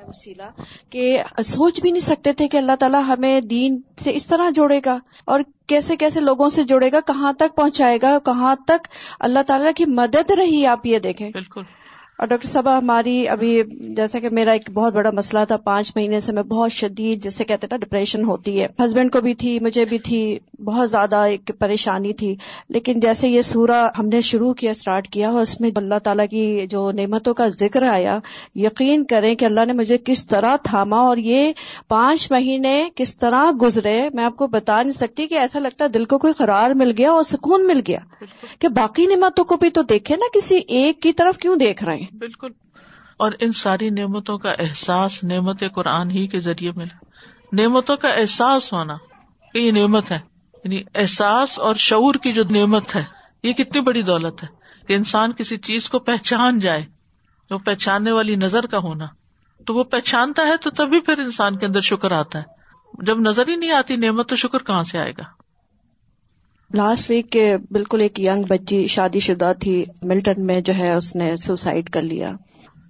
وسیلہ 0.08 0.42
کہ 0.90 1.22
سوچ 1.44 1.80
بھی 1.80 1.90
نہیں 1.90 2.00
سکتے 2.00 2.32
تھے 2.32 2.48
کہ 2.48 2.56
اللہ 2.56 2.76
تعالیٰ 2.80 3.02
ہمیں 3.08 3.40
دین 3.40 3.80
سے 4.04 4.14
اس 4.14 4.26
طرح 4.26 4.50
جوڑے 4.50 4.80
گا 4.84 4.98
اور 5.24 5.40
کیسے 5.66 5.96
کیسے 5.96 6.20
لوگوں 6.20 6.48
سے 6.48 6.62
جوڑے 6.62 6.92
گا 6.92 7.00
کہاں 7.06 7.32
تک 7.32 7.56
پہنچائے 7.56 7.98
گا 8.02 8.18
کہاں 8.18 8.56
تک 8.66 8.88
اللہ 9.20 9.38
تعالیٰ 9.46 9.70
کی 9.76 9.84
مدد 9.84 10.30
رہی 10.30 10.66
آپ 10.66 10.86
یہ 10.86 10.98
دیکھیں۔ 10.98 11.30
بالکل۔ 11.30 11.62
اور 12.18 12.26
ڈاکٹر 12.26 12.48
صاحبہ 12.48 12.76
ہماری 12.76 13.28
ابھی 13.28 13.62
جیسا 13.94 14.18
کہ 14.18 14.28
میرا 14.28 14.52
ایک 14.52 14.70
بہت 14.70 14.94
بڑا 14.94 15.10
مسئلہ 15.10 15.44
تھا 15.44 15.56
پانچ 15.56 15.92
مہینے 15.96 16.20
سے 16.20 16.32
میں 16.32 16.42
بہت 16.42 16.72
شدید 16.72 17.24
جسے 17.24 17.44
کہتے 17.44 17.66
ہیں 17.66 17.68
نا 17.70 17.76
ڈپریشن 17.76 18.24
ہوتی 18.24 18.62
ہے۔ 18.62 18.66
ہسبینڈ 18.78 19.12
کو 19.12 19.20
بھی 19.20 19.34
تھی 19.34 19.60
مجھے 19.60 19.84
بھی 19.84 19.98
تھی 19.98 20.38
بہت 20.64 20.90
زیادہ 20.90 21.16
ایک 21.16 21.50
پریشانی 21.58 22.12
تھی۔ 22.12 22.36
لیکن 22.68 23.00
جیسے 23.00 23.28
یہ 23.28 23.42
سورہ 23.42 23.88
ہم 23.98 24.08
نے 24.08 24.20
شروع 24.20 24.52
کیا 24.52 24.70
اسٹارٹ 24.70 25.08
کیا 25.08 25.30
اور 25.30 25.42
اس 25.42 25.60
میں 25.60 25.70
اللہ 25.76 25.98
تعالیٰ 26.04 26.26
کی 26.30 26.66
جو 26.66 26.92
نعمتوں 26.92 27.34
کا 27.34 27.48
ذکر 27.48 27.82
آیا 27.82 28.18
یقین 28.54 29.04
کریں 29.04 29.34
کہ 29.34 29.44
اللہ 29.44 29.64
نے 29.64 29.72
مجھے 29.72 29.98
کس 30.04 30.26
طرح 30.26 30.56
تھاما 30.56 30.98
اور 30.98 31.16
یہ 31.16 31.52
پانچ 31.88 32.32
مہینے 32.32 32.88
کس 32.94 33.16
طرح 33.16 33.50
گزرے۔ 33.62 34.08
میں 34.14 34.24
آپ 34.24 34.36
کو 34.36 34.46
بتا 34.46 34.82
نہیں 34.82 34.92
سکتی 34.92 35.26
کہ 35.26 35.34
ایسا 35.34 35.58
لگتا 35.58 35.84
دل 35.94 36.04
کو 36.04 36.18
کوئی 36.18 36.32
قرار 36.32 36.70
مل 36.70 36.92
گیا 36.98 37.10
اور 37.10 37.22
سکون 37.22 37.66
مل 37.66 37.80
گیا۔ 37.86 37.98
کہ 38.58 38.68
باقی 38.68 39.06
نعمتوں 39.06 39.44
کو 39.44 39.56
بھی 39.56 39.70
تو 39.70 39.82
دیکھے 39.82 40.16
نا 40.16 40.38
کسی 40.38 40.60
ایک 40.68 41.02
کی 41.02 41.12
طرف 41.12 41.38
کیوں 41.38 41.56
دیکھ 41.56 41.84
رہے 41.84 41.96
ہیں؟ 41.96 42.07
بالکل۔ 42.12 42.52
اور 43.16 43.32
ان 43.40 43.52
ساری 43.52 43.90
نعمتوں 43.90 44.38
کا 44.38 44.52
احساس 44.58 45.24
نعمت 45.24 45.62
قرآن 45.74 46.10
ہی 46.10 46.26
کے 46.26 46.40
ذریعے 46.40 46.70
ملا۔ 46.76 47.04
نعمتوں 47.52 47.96
کا 47.96 48.08
احساس 48.08 48.72
ہونا 48.72 48.96
کہ 49.52 49.58
یہ 49.58 49.70
نعمت 49.70 50.10
ہے۔ 50.10 50.18
یعنی 50.64 50.82
احساس 50.94 51.58
اور 51.58 51.74
شعور 51.74 52.14
کی 52.14 52.32
جو 52.32 52.42
نعمت 52.50 52.96
ہے، 52.96 53.04
یہ 53.42 53.52
کتنی 53.52 53.80
بڑی 53.80 54.02
دولت 54.02 54.42
ہے 54.42 54.48
کہ 54.86 54.92
انسان 54.92 55.32
کسی 55.32 55.56
چیز 55.56 55.90
کو 55.90 55.98
پہچان 55.98 56.58
جائے۔ 56.58 56.86
وہ 57.50 57.58
پہچاننے 57.58 58.12
والی 58.12 58.36
نظر 58.36 58.66
کا 58.66 58.78
ہونا۔ 58.78 59.06
تو 59.66 59.74
وہ 59.74 59.84
پہچانتا 59.84 60.46
ہے 60.46 60.56
تو 60.56 60.70
تبھی 60.70 61.00
پھر 61.00 61.18
انسان 61.18 61.58
کے 61.58 61.66
اندر 61.66 61.80
شکر 61.80 62.12
آتا 62.12 62.38
ہے۔ 62.38 62.44
جب 63.04 63.20
نظر 63.20 63.48
ہی 63.48 63.56
نہیں 63.56 63.70
آتی، 63.70 63.96
نعمت 63.96 64.28
تو 64.28 64.36
شکر 64.36 64.58
کہاں 64.58 64.82
سے 64.82 64.98
آئے 64.98 65.12
گا؟ 65.18 65.37
لاسٹ 66.74 67.10
ویک 67.10 67.30
کے 67.30 67.56
بالکل 67.70 68.00
ایک 68.00 68.20
ینگ 68.20 68.42
بچی 68.42 68.86
شادی 68.86 69.18
شدہ 69.18 69.52
تھی 69.60 69.84
ملٹن 70.02 70.46
میں 70.46 70.60
جو 70.60 70.72
ہے 70.78 70.94
اس 70.94 71.16
نے 71.16 71.36
سوسائڈ 71.36 71.90
کر 71.90 72.02
لیا۔ 72.02 72.32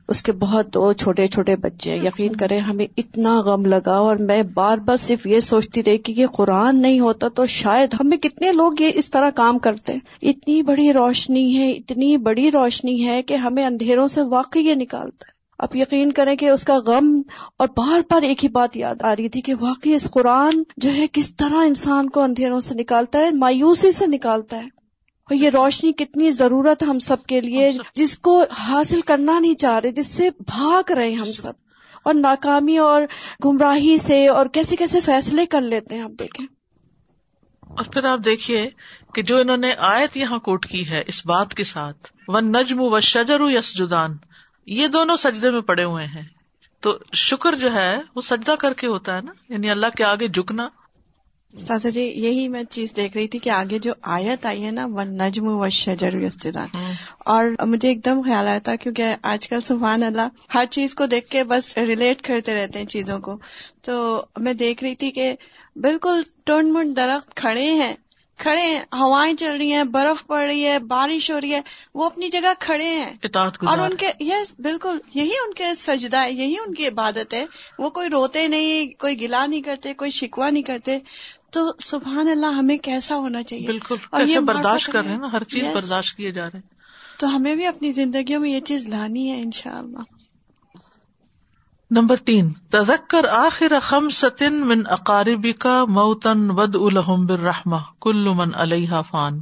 اس 0.08 0.22
کے 0.22 0.32
بہت 0.32 0.74
دو 0.74 0.92
چھوٹے 0.92 1.26
چھوٹے 1.26 1.56
بچے 1.56 1.96
یقین 1.96 2.36
کریں 2.36 2.60
ہمیں 2.60 2.86
اتنا 2.96 3.40
غم 3.40 3.64
لگا 3.64 3.92
اور 3.92 4.16
میں 4.16 4.42
بار 4.42 4.78
بار 4.78 4.96
صرف 4.96 5.26
یہ 5.26 5.40
سوچتی 5.40 5.84
رہی 5.84 5.98
کہ 5.98 6.12
یہ 6.16 6.26
قرآن 6.26 6.82
نہیں 6.82 7.00
ہوتا 7.00 7.28
تو 7.28 7.46
شاید 7.46 7.94
ہمیں 8.00 8.16
کتنے 8.16 8.52
لوگ 8.52 8.72
یہ 8.80 8.90
اس 8.94 9.10
طرح 9.10 9.30
کام 9.30 9.58
کرتے 9.58 9.92
اتنی 10.22 10.62
بڑی 10.62 10.92
روشنی 10.92 11.58
ہے، 11.58 11.70
اتنی 11.70 12.16
بڑی 12.16 12.50
روشنی 12.50 13.06
ہے 13.06 13.22
کہ 13.22 13.34
ہمیں 13.34 13.66
اندھیروں 13.66 14.06
سے 14.06 14.22
واقعی 14.22 14.62
یہ 14.62 14.74
نکالتا 14.74 15.24
ہے۔ 15.28 15.37
آپ 15.58 15.76
یقین 15.76 16.12
کریں 16.12 16.36
کہ 16.36 16.50
اس 16.50 16.64
کا 16.64 16.78
غم 16.86 17.22
اور 17.56 17.68
بار 17.68 18.00
بار 18.10 18.22
ایک 18.22 18.44
ہی 18.44 18.48
بات 18.48 18.76
یاد 18.76 19.02
آ 19.02 19.16
رہی 19.16 19.28
تھی 19.28 19.40
کہ 19.40 19.54
واقعی 19.54 19.94
اس 19.94 20.10
قرآن 20.10 20.62
جو 20.76 20.90
ہے 20.90 21.06
کس 21.12 21.36
طرح 21.36 21.54
انسان 21.54 22.10
کو 22.10 22.20
اندھیروں 22.22 22.60
سے 22.60 22.74
نکالتا 22.74 23.18
ہے 23.18 23.30
مایوسی 23.30 23.90
سے 23.90 24.06
نکالتا 24.06 24.56
ہے۔ 24.56 24.64
اور 25.24 25.34
یہ 25.34 25.50
روشنی 25.50 25.92
کتنی 25.92 26.30
ضرورت 26.30 26.82
ہم 26.82 26.98
سب 26.98 27.22
کے 27.22 27.40
لیے 27.40 27.72
جس 27.94 28.18
کو 28.18 28.44
حاصل 28.58 29.00
کرنا 29.00 29.38
نہیں 29.38 29.54
چاہ 29.54 29.78
رہے 29.78 29.90
جس 29.90 30.06
سے 30.06 30.30
بھاگ 30.46 30.92
رہے 30.92 31.12
ہم 31.12 31.32
سب۔ 31.32 31.52
اور 32.04 32.14
ناکامی 32.14 32.78
اور 32.78 33.02
گمراہی 33.44 33.98
سے 33.98 34.28
اور 34.28 34.46
کیسے 34.46 34.76
کیسے 34.76 35.00
فیصلے 35.00 35.46
کر 35.46 35.60
لیتے 35.60 35.96
ہیں 35.96 36.02
آپ 36.02 36.10
دیکھیں۔ 36.18 36.46
اور 37.60 37.84
پھر 37.84 38.04
آپ 38.04 38.18
دیکھیے 38.24 38.70
کہ 39.14 39.22
جو 39.22 39.38
انہوں 39.38 39.56
نے 39.56 39.74
آیت 39.78 40.16
یہاں 40.16 40.38
کوٹ 40.38 40.66
کی 40.66 40.88
ہے 40.88 41.04
اس 41.06 41.26
بات 41.26 41.54
کے 41.54 41.64
ساتھ 41.64 42.12
ون 42.28 42.52
نجم 42.52 42.80
و 42.80 43.00
شجر 43.00 43.40
یس 43.40 43.78
جدان 43.78 44.16
یہ 44.70 44.88
دونوں 44.88 45.16
سجدے 45.16 45.50
میں 45.50 45.60
پڑے 45.60 45.84
ہوئے 45.84 46.06
ہیں۔ 46.06 46.22
تو 46.80 46.98
شکر 47.12 47.54
جو 47.54 47.74
ہے 47.74 47.98
وہ 48.14 48.20
سجدہ 48.20 48.54
کر 48.58 48.72
کے 48.72 48.86
ہوتا 48.86 49.16
ہے 49.16 49.20
نا؟ 49.20 49.32
یعنی 49.48 49.70
اللہ 49.70 49.86
کے 49.96 50.04
آگے 50.04 50.28
جھکنا۔ 50.28 50.68
سازا 51.58 51.88
جی 51.88 52.00
یہی 52.00 52.48
میں 52.48 52.64
چیز 52.64 52.96
دیکھ 52.96 53.16
رہی 53.16 53.28
تھی 53.28 53.38
کہ 53.38 53.50
آگے 53.50 53.78
جو 53.78 53.92
آیت 54.02 54.46
آئی 54.46 54.64
ہے 54.64 54.70
نا 54.70 54.86
ون 54.86 55.18
نجم 55.18 55.48
و 55.48 55.68
شجر 55.68 56.14
یسجدان 56.14 56.68
اور 57.18 57.66
مجھے 57.66 57.88
ایک 57.88 58.04
دم 58.04 58.20
خیال 58.24 58.48
آیا 58.48 58.58
تھا 58.58 58.76
کیونکہ 58.76 59.14
آج 59.22 59.48
کل 59.48 59.60
سبحان 59.60 60.02
اللہ 60.02 60.28
ہر 60.54 60.64
چیز 60.70 60.94
کو 60.94 61.06
دیکھ 61.06 61.28
کے 61.28 61.44
بس 61.44 61.78
ریلیٹ 61.78 62.22
کرتے 62.22 62.54
رہتے 62.54 62.78
ہیں 62.78 62.86
چیزوں 62.86 63.18
کو۔ 63.18 63.38
تو 63.82 64.24
میں 64.36 64.54
دیکھ 64.54 64.84
رہی 64.84 64.94
تھی 64.94 65.10
کہ 65.10 65.34
بالکل 65.76 66.22
ٹونڈ 66.44 66.72
منڈ 66.72 66.96
درخت 66.96 67.34
کھڑے 67.34 67.70
ہیں۔ 67.70 67.94
کھڑے 68.38 68.60
ہیں 68.60 68.80
ہوائیں 68.80 69.36
چل 69.36 69.56
رہی 69.56 69.72
ہیں 69.72 69.84
برف 69.84 70.26
پڑ 70.26 70.42
رہی 70.44 70.66
ہے 70.66 70.78
بارش 70.78 71.30
ہو 71.30 71.40
رہی 71.40 71.54
ہے 71.54 71.60
وہ 71.94 72.04
اپنی 72.04 72.28
جگہ 72.28 72.52
کھڑے 72.58 72.84
ہیں۔ 72.84 73.14
اطاعت 73.22 73.56
اور 73.66 73.78
ان 73.78 73.96
کے 73.96 74.12
یس 74.20 74.56
بالکل 74.58 74.98
یہی 75.14 75.30
ان 75.46 75.54
کے 75.54 75.64
سجدہ 75.74 76.16
ہے 76.16 76.32
یہی 76.32 76.54
ان 76.66 76.74
کی 76.74 76.86
عبادت 76.88 77.34
ہے۔ 77.34 77.44
وہ 77.78 77.90
کوئی 77.90 78.08
روتے 78.08 78.48
نہیں 78.48 79.00
کوئی 79.00 79.20
گلا 79.20 79.46
نہیں 79.46 79.62
کرتے 79.62 79.94
کوئی 79.94 80.10
شکوا 80.10 80.50
نہیں 80.50 80.62
کرتے۔ 80.62 80.98
تو 81.50 81.72
سبحان 81.78 82.28
اللہ 82.28 82.46
ہمیں 82.46 82.76
کیسا 82.76 83.14
ہونا 83.16 83.42
چاہیے؟ 83.42 83.66
بالکل 83.66 83.96
اور 84.10 84.22
یہ 84.22 84.38
برداشت 84.38 84.92
کر 84.92 85.02
رہے 85.02 85.10
ہیں 85.10 85.18
نا؟ 85.18 85.32
ہر 85.32 85.44
چیز 85.44 85.64
Yes. 85.64 85.74
برداشت 85.74 86.16
کیے 86.16 86.32
جا 86.32 86.44
رہے 86.44 86.58
ہیں۔ 86.58 86.68
تو 87.18 87.36
ہمیں 87.36 87.54
بھی 87.54 87.66
اپنی 87.66 87.92
زندگیوں 87.92 88.40
میں 88.40 88.50
یہ 88.50 88.60
چیز 88.60 88.88
لانی 88.88 89.30
ہے 89.30 89.40
انشاءاللہ۔ 89.40 90.17
نمبر 91.90 92.16
تین، 92.16 92.52
تذکر 92.52 93.24
آخر 93.24 93.72
خمسطن 93.82 94.68
من 94.68 94.82
اقاربی 94.90 95.52
کا 95.52 95.84
موتن 95.84 96.50
ود 96.50 96.76
الحم 96.76 97.26
بالرحمہ، 97.26 97.76
کل 98.00 98.28
من 98.34 98.48
علیہ 98.54 98.94
فان۔ 99.10 99.40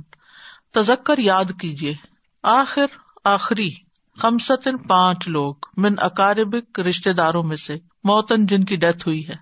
تذکر 0.73 1.19
یاد 1.19 1.45
کیجیے 1.61 1.95
آخر، 2.43 2.87
آخری 3.25 3.71
خمسطن 4.19 4.79
پانچ 4.79 5.29
لوگ 5.29 5.55
من 5.77 5.93
اقاربک 5.99 6.81
رشتے 6.81 7.13
داروں 7.13 7.43
میں 7.43 7.57
سے 7.57 7.79
موتن 8.05 8.47
جن 8.47 8.65
کی 8.65 8.77
ڈیتھ 8.77 9.09
ہوئی 9.09 9.29
ہے۔ 9.29 9.35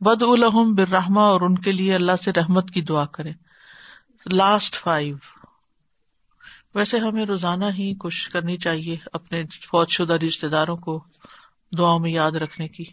ود 0.00 0.22
الحم 0.22 0.74
بالرحمہ 0.74 1.20
اور 1.20 1.40
ان 1.40 1.58
کے 1.58 1.72
لیے 1.72 1.94
اللہ 1.94 2.22
سے 2.24 2.32
رحمت 2.32 2.70
کی 2.70 2.80
دعا 2.80 3.04
کرے 3.04 3.32
لاسٹ 4.32 4.74
فائیو۔ 4.74 5.16
ویسے 6.74 6.98
ہمیں 6.98 7.26
روزانہ 7.26 7.64
ہی 7.64 7.94
کوشش 7.94 8.28
کرنی 8.28 8.56
چاہیے 8.56 8.96
اپنے 9.12 9.42
فوج 9.70 9.90
شدہ 9.90 10.12
رشتے 10.12 10.48
داروں 10.48 10.76
کو 10.76 11.04
دعاؤں 11.78 11.98
میں 11.98 12.10
یاد 12.10 12.32
رکھنے 12.32 12.68
کی۔ 12.68 12.84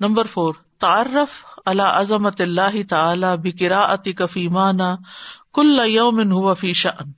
نمبر 0.00 0.26
فور 0.26 0.54
تعارف 0.78 1.46
اللہ 1.66 1.82
عظمت 1.82 2.40
اللہ 2.40 2.88
تعالی 2.88 3.26
بکرا 3.36 3.94
عتی 3.94 4.12
کفیمانہ 4.12 4.96
کل 5.54 5.80
یومن 5.86 6.32
ہوا 6.32 6.54
فیشان 6.54 7.12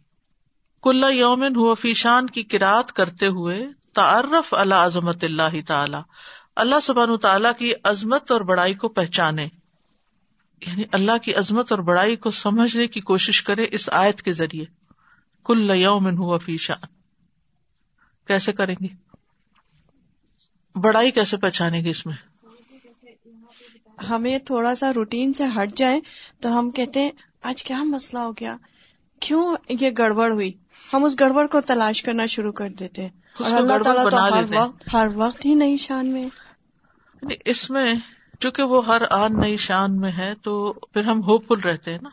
کل 0.83 1.05
یومن 1.13 1.57
ہوا 1.57 1.75
فیشان 1.75 2.27
کی 2.27 2.43
کراط 2.43 2.93
کرتے 2.93 3.27
ہوئے 3.27 3.67
تعارف 3.95 4.55
اللہ 4.55 4.75
عظمت 4.75 5.25
اللہ 5.25 5.63
تعالی۔ 5.67 5.97
اللہ 6.57 6.81
سبحانہ 6.83 7.17
تعالیٰ 7.17 7.53
کی 7.59 7.73
عظمت 7.85 8.31
اور 8.31 8.41
بڑائی 8.41 8.75
کو 8.75 8.89
پہچانے۔ 8.89 9.49
یعنی 10.67 10.85
اللہ 10.93 11.19
کی 11.19 11.35
عظمت 11.35 11.73
اور 11.73 11.79
بڑائی 11.79 12.17
کو 12.17 12.31
سمجھنے 12.31 12.87
کی 12.87 13.01
کوشش 13.01 13.43
کرے 13.43 13.67
اس 13.71 13.91
آیت 13.93 14.23
کے 14.23 14.33
ذریعے۔ 14.33 14.65
کل 15.45 15.71
یومن 15.71 16.19
ہوا 16.19 16.39
فیشان 16.39 16.87
کیسے 18.27 18.53
کریں 18.53 18.77
گے؟ 18.83 19.10
بڑائی 20.75 21.11
کیسے 21.11 21.37
پہچانے 21.37 21.81
گی 21.81 21.91
اس 21.91 22.07
میں؟ 22.07 22.15
ہمیں 24.11 24.39
تھوڑا 24.39 24.75
سا 24.75 24.93
روٹین 24.95 25.33
سے 25.33 25.45
ہٹ 25.47 25.77
جائے 25.77 26.01
تو 26.41 26.59
ہم 26.59 26.71
کہتے 26.71 27.01
ہیں 27.01 27.11
آج 27.43 27.65
کیا 27.65 27.83
مسئلہ 27.83 28.23
ہو 28.23 28.33
گیا؟ 28.33 28.57
کیوں 29.21 29.57
یہ 29.69 29.91
گڑبڑ 29.99 30.33
ہوئی؟ 30.33 30.53
ہم 30.93 31.05
اس 31.05 31.21
گڑبڑ 31.21 31.47
کو 31.47 31.61
تلاش 31.61 32.03
کرنا 32.03 32.27
شروع 32.27 32.53
کر 32.53 32.69
دیتے 32.69 33.03
ہیں۔ 33.03 33.09
اور 33.39 33.51
اللہ 33.53 33.83
تعالیٰ 33.83 34.11
تو 34.11 34.17
ہر۔ 34.17 34.45
وقت 34.55 34.95
ہر 34.95 35.07
وقت 35.15 35.47
ہی 35.47 35.55
نئی 35.55 35.77
شان 35.77 36.07
میں۔ 36.07 36.23
یعنی 36.23 37.35
اس 37.45 37.71
میں 37.71 37.95
چونکہ 38.41 38.63
وہ 38.63 38.87
ہر 38.87 39.03
آن 39.11 39.41
نئی 39.41 39.57
شان 39.57 39.97
میں 39.97 40.13
ہے 40.13 40.35
تو 40.43 40.73
پھر 40.73 41.05
ہم 41.05 41.23
ہوپ 41.23 41.49
فل 41.49 41.69
رہتے 41.69 41.91
ہیں 41.91 41.99
نا۔ 42.03 42.09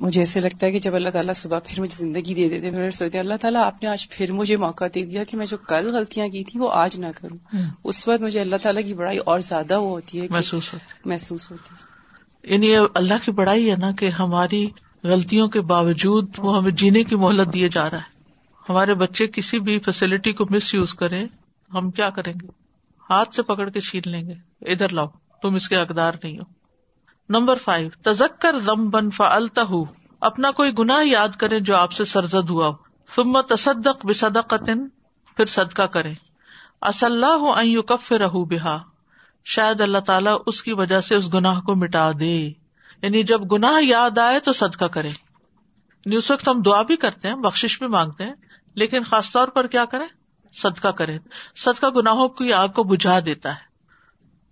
مجھے 0.00 0.20
ایسے 0.20 0.40
لگتا 0.40 0.66
ہے 0.66 0.72
کہ 0.72 0.78
جب 0.78 0.94
اللہ 0.94 1.08
تعالیٰ 1.08 1.34
صبح 1.34 1.58
پھر 1.64 1.80
مجھے 1.80 1.96
زندگی 1.96 2.34
دے 2.34 2.48
دیتے 2.48 2.70
میں 2.70 2.90
سوچتی 2.90 3.18
ہوں، 3.18 3.24
اللہ 3.24 3.34
تعالیٰ 3.40 3.64
آپ 3.64 3.82
نے 3.82 3.88
آج 3.88 4.08
پھر 4.10 4.32
مجھے 4.32 4.56
موقع 4.56 4.84
دے 4.94 5.04
دیا 5.04 5.24
کہ 5.24 5.36
میں 5.36 5.46
جو 5.46 5.56
کل 5.56 5.94
غلطیاں 5.94 6.28
کی 6.28 6.44
تھی 6.44 6.60
وہ 6.60 6.70
آج 6.72 7.00
نہ 7.00 7.06
کروں۔ 7.16 7.56
اس 7.84 8.08
وقت 8.08 8.22
مجھے 8.22 8.40
اللہ 8.40 8.56
تعالیٰ 8.62 8.84
کی 8.84 8.94
بڑائی 8.94 9.18
اور 9.18 9.40
زیادہ 9.40 9.80
وہ 9.80 9.88
ہوتی 9.88 10.20
ہے 10.20 10.26
محسوس 10.30 10.72
ہوتا 10.74 11.08
محسوس 11.08 11.50
ہوتی 11.50 11.74
ہے۔ 11.74 11.96
یعنی 12.52 12.86
اللہ 12.94 13.14
کی 13.24 13.30
بڑائی 13.30 13.70
ہے 13.70 13.76
نا 13.76 13.92
کہ 13.92 14.08
ہماری 14.08 14.66
غلطیوں 15.02 15.48
کے 15.48 15.60
باوجود 15.60 16.30
وہ 16.38 16.58
ہمیں 16.58 16.70
جینے 16.70 17.04
کی 17.04 17.16
مہلت 17.16 17.54
دیے 17.54 17.68
جا 17.68 17.90
رہا 17.90 17.98
ہے۔ 17.98 18.16
ہمارے 18.68 18.94
بچے 18.94 19.26
کسی 19.26 19.58
بھی 19.58 19.78
فیسلٹی 19.78 20.32
کو 20.32 20.44
مس 20.50 20.74
یوز 20.74 20.94
کریں 20.94 21.24
ہم 21.74 21.90
کیا 21.90 22.10
کریں 22.10 22.32
گے؟ 22.42 22.46
ہاتھ 23.10 23.34
سے 23.34 23.42
پکڑ 23.42 23.70
کے 23.70 23.80
چھین 23.80 24.02
لیں 24.06 24.28
گے۔ 24.28 24.34
ادھر 24.72 24.88
لاؤ 24.88 25.06
تم 25.42 25.54
اس 25.54 25.68
کے 25.68 25.76
حقدار 25.76 26.12
نہیں 26.24 26.38
ہو۔ 26.38 26.55
نمبر 27.28 27.56
فائیو 27.56 27.90
تزکر 28.02 28.58
ضم 28.58 28.90
بن 28.90 29.10
فلتا 29.10 29.62
اپنا 30.20 30.50
کوئی 30.50 30.72
گناہ 30.78 31.04
یاد 31.04 31.28
کریں 31.28 31.60
جو 31.60 31.76
آپ 31.76 31.92
سے 31.92 32.04
سرزد 32.04 32.50
ہوا 32.50 32.68
ہو۔ 32.68 32.72
ثم 33.14 33.40
تصدق 33.40 34.06
بصدقتن، 34.06 34.88
پھر 35.36 35.46
صدقہ 35.46 35.82
کریں۔ 35.82 36.14
اصلاح 36.80 37.38
ان 37.56 37.82
کف 37.82 38.12
رہو 38.12 38.44
بہا، 38.44 38.82
شاید 39.44 39.80
اللہ 39.80 39.98
تعالیٰ 39.98 40.38
اس 40.46 40.62
کی 40.62 40.72
وجہ 40.72 41.00
سے 41.00 41.14
اس 41.14 41.34
گناہ 41.34 41.60
کو 41.60 41.74
مٹا 41.74 42.10
دے۔ 42.20 42.52
یعنی 43.02 43.22
جب 43.22 43.52
گناہ 43.52 43.82
یاد 43.82 44.18
آئے 44.18 44.40
تو 44.40 44.52
صدقہ 44.52 44.84
کرے 44.84 45.08
یعنی 45.08 46.16
اس 46.16 46.30
وقت 46.30 46.48
ہم 46.48 46.62
دعا 46.62 46.82
بھی 46.82 46.96
کرتے 46.96 47.28
ہیں 47.28 47.34
بخش 47.34 47.78
بھی 47.78 47.86
مانگتے 47.86 48.24
ہیں، 48.24 48.34
لیکن 48.74 49.04
خاص 49.04 49.32
طور 49.32 49.48
پر 49.48 49.66
کیا 49.66 49.84
کریں؟ 49.84 50.06
صدقہ 50.52 50.88
کریں۔ 50.88 51.18
صدقہ 51.56 51.86
گناہوں 51.86 52.28
کی 52.28 52.52
آگ 52.52 52.68
کو 52.68 52.84
بجھا 52.84 53.18
دیتا 53.26 53.50
ہے۔ 53.50 53.65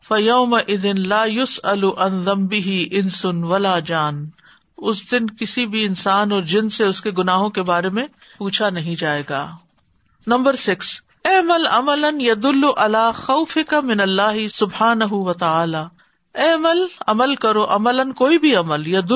فیوم 0.08 0.54
ادن 0.54 1.00
لا 1.08 1.24
یوس 1.24 1.60
البی 1.62 2.88
انسن 2.90 3.44
ولا 3.44 3.78
جان۔ 3.78 4.26
اس 4.78 5.10
دن 5.10 5.26
کسی 5.26 5.66
بھی 5.66 5.84
انسان 5.84 6.32
اور 6.32 6.42
جن 6.42 6.68
سے 6.68 6.84
اس 6.84 7.00
کے 7.00 7.10
گناہوں 7.18 7.50
کے 7.50 7.62
بارے 7.62 7.88
میں 7.88 8.06
پوچھا 8.38 8.70
نہیں 8.70 8.96
جائے 8.96 9.22
گا۔ 9.30 9.50
نمبر 10.26 10.56
سکس 10.56 11.02
اے 11.24 11.42
مل 11.42 11.66
امل 11.66 12.04
ید 12.18 12.46
اللہ 12.76 13.10
خوف 13.16 13.58
کا 13.68 13.80
من 13.80 14.00
اللہ 14.00 14.48
سبحان 14.54 15.02
و 15.10 15.32
تعالی 15.32 15.78
اے 16.34 16.56
مل 16.56 16.86
عمل 17.06 17.34
کرو 17.34 17.64
عمل 17.64 18.12
کوئی 18.12 18.38
بھی 18.38 18.56
عمل 18.56 18.86
ید 18.86 19.12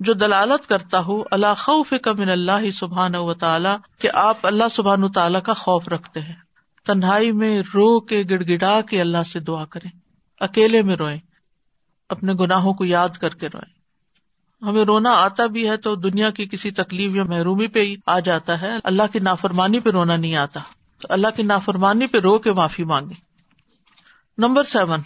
جو 0.00 0.12
دلالت 0.12 0.68
کرتا 0.68 1.00
ہو 1.00 1.22
اللہ 1.30 1.54
خوف 1.58 1.92
کا 2.02 2.12
من 2.12 2.28
اللہ 2.28 2.70
سبحان 2.70 3.14
و 3.14 3.34
تعالیٰ 3.34 3.76
کہ 3.98 4.08
آپ 4.12 4.46
اللہ 4.46 4.64
سبحان 4.70 5.12
تعالیٰ 5.12 5.42
کا 5.42 5.52
خوف 5.52 5.88
رکھتے 5.88 6.20
ہیں۔ 6.20 6.34
تنہائی 6.86 7.32
میں 7.32 7.60
رو 7.60 8.00
کے 8.00 8.22
گڑ 8.30 8.42
گڑا 8.48 8.80
کے 8.80 9.00
اللہ 9.00 9.22
سے 9.32 9.40
دعا 9.40 9.64
کریں۔ 9.64 10.05
اکیلے 10.40 10.82
میں 10.82 10.96
روئیں، 10.96 11.18
اپنے 12.08 12.32
گناہوں 12.40 12.74
کو 12.74 12.84
یاد 12.84 13.08
کر 13.08 13.34
کے 13.34 13.46
روئیں۔ 13.48 13.76
ہمیں 14.64 14.84
رونا 14.84 15.10
آتا 15.10 15.46
بھی 15.46 15.70
ہے 15.70 15.76
تو 15.76 15.94
دنیا 15.94 16.30
کی 16.30 16.46
کسی 16.46 16.70
تکلیف 16.70 17.16
یا 17.16 17.24
محرومی 17.24 17.66
پہ 17.66 17.80
ہی 17.80 17.96
آ 18.06 18.18
جاتا 18.18 18.60
ہے۔ 18.60 18.72
اللہ 18.84 19.02
کی 19.12 19.18
نافرمانی 19.18 19.80
پہ 19.80 19.90
رونا 19.90 20.16
نہیں 20.16 20.36
آتا۔ 20.36 20.60
تو 21.00 21.08
اللہ 21.10 21.26
کی 21.36 21.42
نافرمانی 21.42 22.06
پہ 22.06 22.18
رو 22.18 22.38
کے 22.38 22.52
معافی 22.52 22.84
مانگے 22.84 23.14
نمبر 24.38 24.64
سیون 24.64 25.00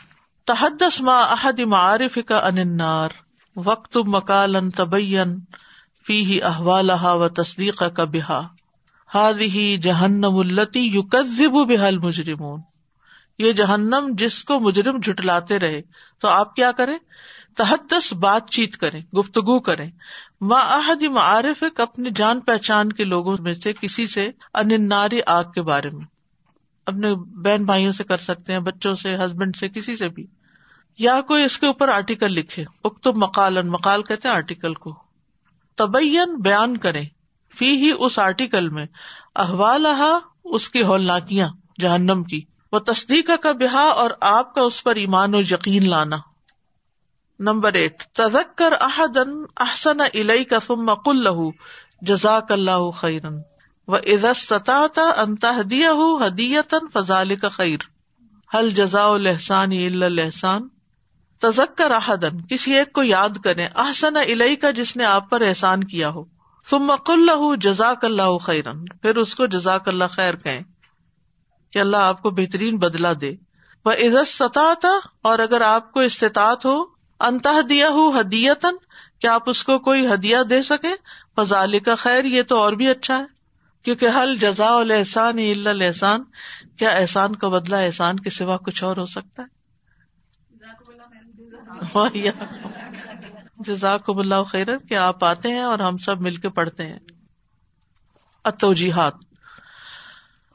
تحدس 0.45 1.01
ما 1.01 1.21
احد 1.21 1.61
معارف 1.61 2.19
کا 2.27 2.37
انار 2.37 3.09
وقت 3.57 3.97
مکالن 4.07 4.71
تبین 4.71 5.39
فی 6.07 6.25
ہی 6.25 6.43
احوال 6.43 6.91
و 7.03 7.29
تصدیق 7.29 7.83
کا 7.95 8.05
بحا 8.05 8.41
ہاد 9.15 9.41
ہی 9.41 9.77
جہنم 9.77 10.37
التی 10.37 10.81
یو 10.81 11.03
کزب 11.03 11.69
بحل 11.69 11.99
مجرمون 11.99 12.61
یہ 13.41 13.53
جہنم 13.53 14.09
جس 14.11 14.45
کو 14.45 14.61
مجرم 14.61 14.99
جٹلاتے 14.99 15.59
رہے 15.59 15.83
تو 16.19 16.29
آپ 16.29 16.57
کیا 16.57 16.73
کریں؟ 16.73 16.99
تحدس 17.57 18.13
بات 18.13 18.51
چیت 18.51 18.77
کریں، 18.77 19.17
گفتگو 19.17 19.61
کریں۔ 19.61 19.91
معاہد 20.41 21.03
معارف 21.03 21.63
ایک 21.63 21.81
اپنی 21.81 22.11
جان 22.15 22.41
پہچان 22.41 22.93
کے 22.93 23.05
لوگوں 23.05 23.37
میں 23.41 23.53
سے 23.53 23.73
کسی 23.73 24.07
سے 24.07 24.31
اناری 24.55 25.21
آگ 25.27 25.45
کے 25.55 25.63
بارے 25.63 25.89
میں۔ 25.93 26.05
اپنے 26.87 27.15
بہن 27.15 27.65
بھائیوں 27.65 27.93
سے 27.93 28.05
کر 28.05 28.17
سکتے 28.17 28.53
ہیں، 28.53 28.61
بچوں 28.61 28.93
سے 28.93 29.17
ہسبینڈ 29.17 29.57
سے، 29.57 29.69
کسی 29.69 29.97
سے 29.97 30.09
بھی۔ 30.09 30.27
یا 30.99 31.21
کوئی 31.21 31.45
اس 31.45 31.59
کے 31.59 31.67
اوپر 31.67 31.89
آرٹیکل 31.89 32.33
لکھے۔ 32.33 32.65
اکتب 32.85 33.17
مکالن 33.17 33.69
مکال 33.69 34.03
کہتے 34.03 34.29
ہیں 34.29 34.35
آرٹیکل 34.35 34.75
کو۔ 34.75 35.03
تبین، 35.77 36.41
بیان 36.43 36.77
کریں۔ 36.77 37.05
فی 37.59 37.77
ہی 37.77 37.93
اس 37.99 38.19
آرٹیکل 38.19 38.69
میں 38.69 38.87
احوال 39.37 39.87
اس 40.45 40.71
کی 40.71 40.83
ہولناکیاں، 40.83 41.49
جہنم 41.81 42.23
کی۔ 42.23 42.50
وہ 42.73 42.79
تصدیق 42.79 43.31
کا 43.43 43.53
بہا 43.53 43.83
اور 43.83 44.11
آپ 44.21 44.55
کا 44.55 44.61
اس 44.61 44.85
پر 44.85 44.97
ایمان 44.97 45.35
و 45.35 45.41
یقین 45.41 45.91
لانا۔ 45.91 46.17
نمبر 47.39 47.73
ایٹ 47.73 48.03
تذکر 48.13 48.75
احدن 48.81 49.31
احسن 49.57 50.01
علئی 50.01 50.45
کا 50.45 50.61
ثم 50.61 50.95
قل 50.95 51.25
لہو 51.25 51.51
جزاک 52.03 52.53
اللہ 52.53 52.91
خیرن۔ 52.91 53.39
و 53.89 53.95
ازستطاعت 53.95 54.99
ان 54.99 55.37
تهدیہ 55.37 55.89
ہدیتا 56.27 56.77
فذلک 56.93 57.45
خیر۔ 57.53 57.79
حل 58.55 58.71
جزاء 58.71 59.09
الاحسان 59.09 59.73
الا 59.73 60.07
الاحسان؟ 60.07 60.69
تذکر 61.41 61.91
احدن، 61.91 62.47
کسی 62.47 62.79
ایک 62.79 62.93
کو 62.93 63.03
یاد 63.03 63.29
کریں، 63.45 63.69
احسن 63.75 64.17
علئی 64.17 64.57
کا 64.57 64.71
جس 64.71 64.97
نے 64.97 65.05
آپ 65.05 65.31
پر 65.31 65.41
احسان 65.41 65.85
کیا 65.85 66.09
ہو۔ 66.09 66.25
ثم 66.71 66.95
قل 67.07 67.27
لہو 67.27 67.55
جزاک 67.55 68.05
اللہ 68.05 68.39
خیرن، 68.39 68.85
پھر 68.85 69.17
اس 69.17 69.35
کو 69.35 69.47
جزاک 69.47 69.89
اللہ 69.89 70.05
خیر 70.11 70.35
کہیں۔ 70.35 70.61
کہ 71.73 71.79
اللہ 71.79 71.97
آپ 71.97 72.23
کو 72.23 72.31
بہترین 72.31 72.79
بدلا 72.79 73.13
دے۔ 73.21 73.35
وہ 73.85 73.93
عزت 73.93 74.43
اور 75.23 75.39
اگر 75.39 75.61
آپ 75.61 75.93
کو 75.93 76.01
استطاعت 76.01 76.67
ہو 76.67 76.83
انتہ 77.21 77.63
دیا 77.63 77.89
ہو 77.89 78.21
ہدیتن 78.21 78.77
کیا 79.21 79.35
آپ 79.35 79.51
اس 79.51 79.65
کو 79.65 79.79
کوئی 79.79 80.15
ہدیہ 80.15 80.37
دے 80.51 80.63
سکے 80.63 80.95
فضال 81.37 81.79
کا 81.79 81.95
خیر، 81.95 82.25
یہ 82.25 82.43
تو 82.43 82.59
اور 82.59 82.73
بھی 82.73 82.89
اچھا 82.89 83.19
ہے۔ 83.19 83.25
کیونکہ 83.83 84.09
حل 84.17 84.37
جزا 84.37 84.77
الحسان 84.77 85.37
احسان 85.83 86.25
کیا 86.79 86.91
احسان 86.91 87.37
کا 87.37 87.49
بدلا 87.49 87.79
احسان 87.79 88.21
کے 88.21 88.31
سوا 88.31 88.57
کچھ 88.57 88.85
اور 88.85 88.97
ہو 88.97 89.05
سکتا 89.05 89.43
ہے؟ 89.43 89.61
جزاک 93.57 94.11
اللہ 94.11 94.43
خیر 94.43 94.77
کیا 94.77 95.09
آپ 95.09 95.25
آتے 95.25 95.49
ہیں 95.49 95.61
اور 95.61 95.79
ہم 95.79 95.99
سب 95.99 96.21
مل 96.21 96.37
کے 96.37 96.49
پڑھتے 96.49 96.87
ہیں۔ 96.87 96.99
اتوجیحات 98.45 99.15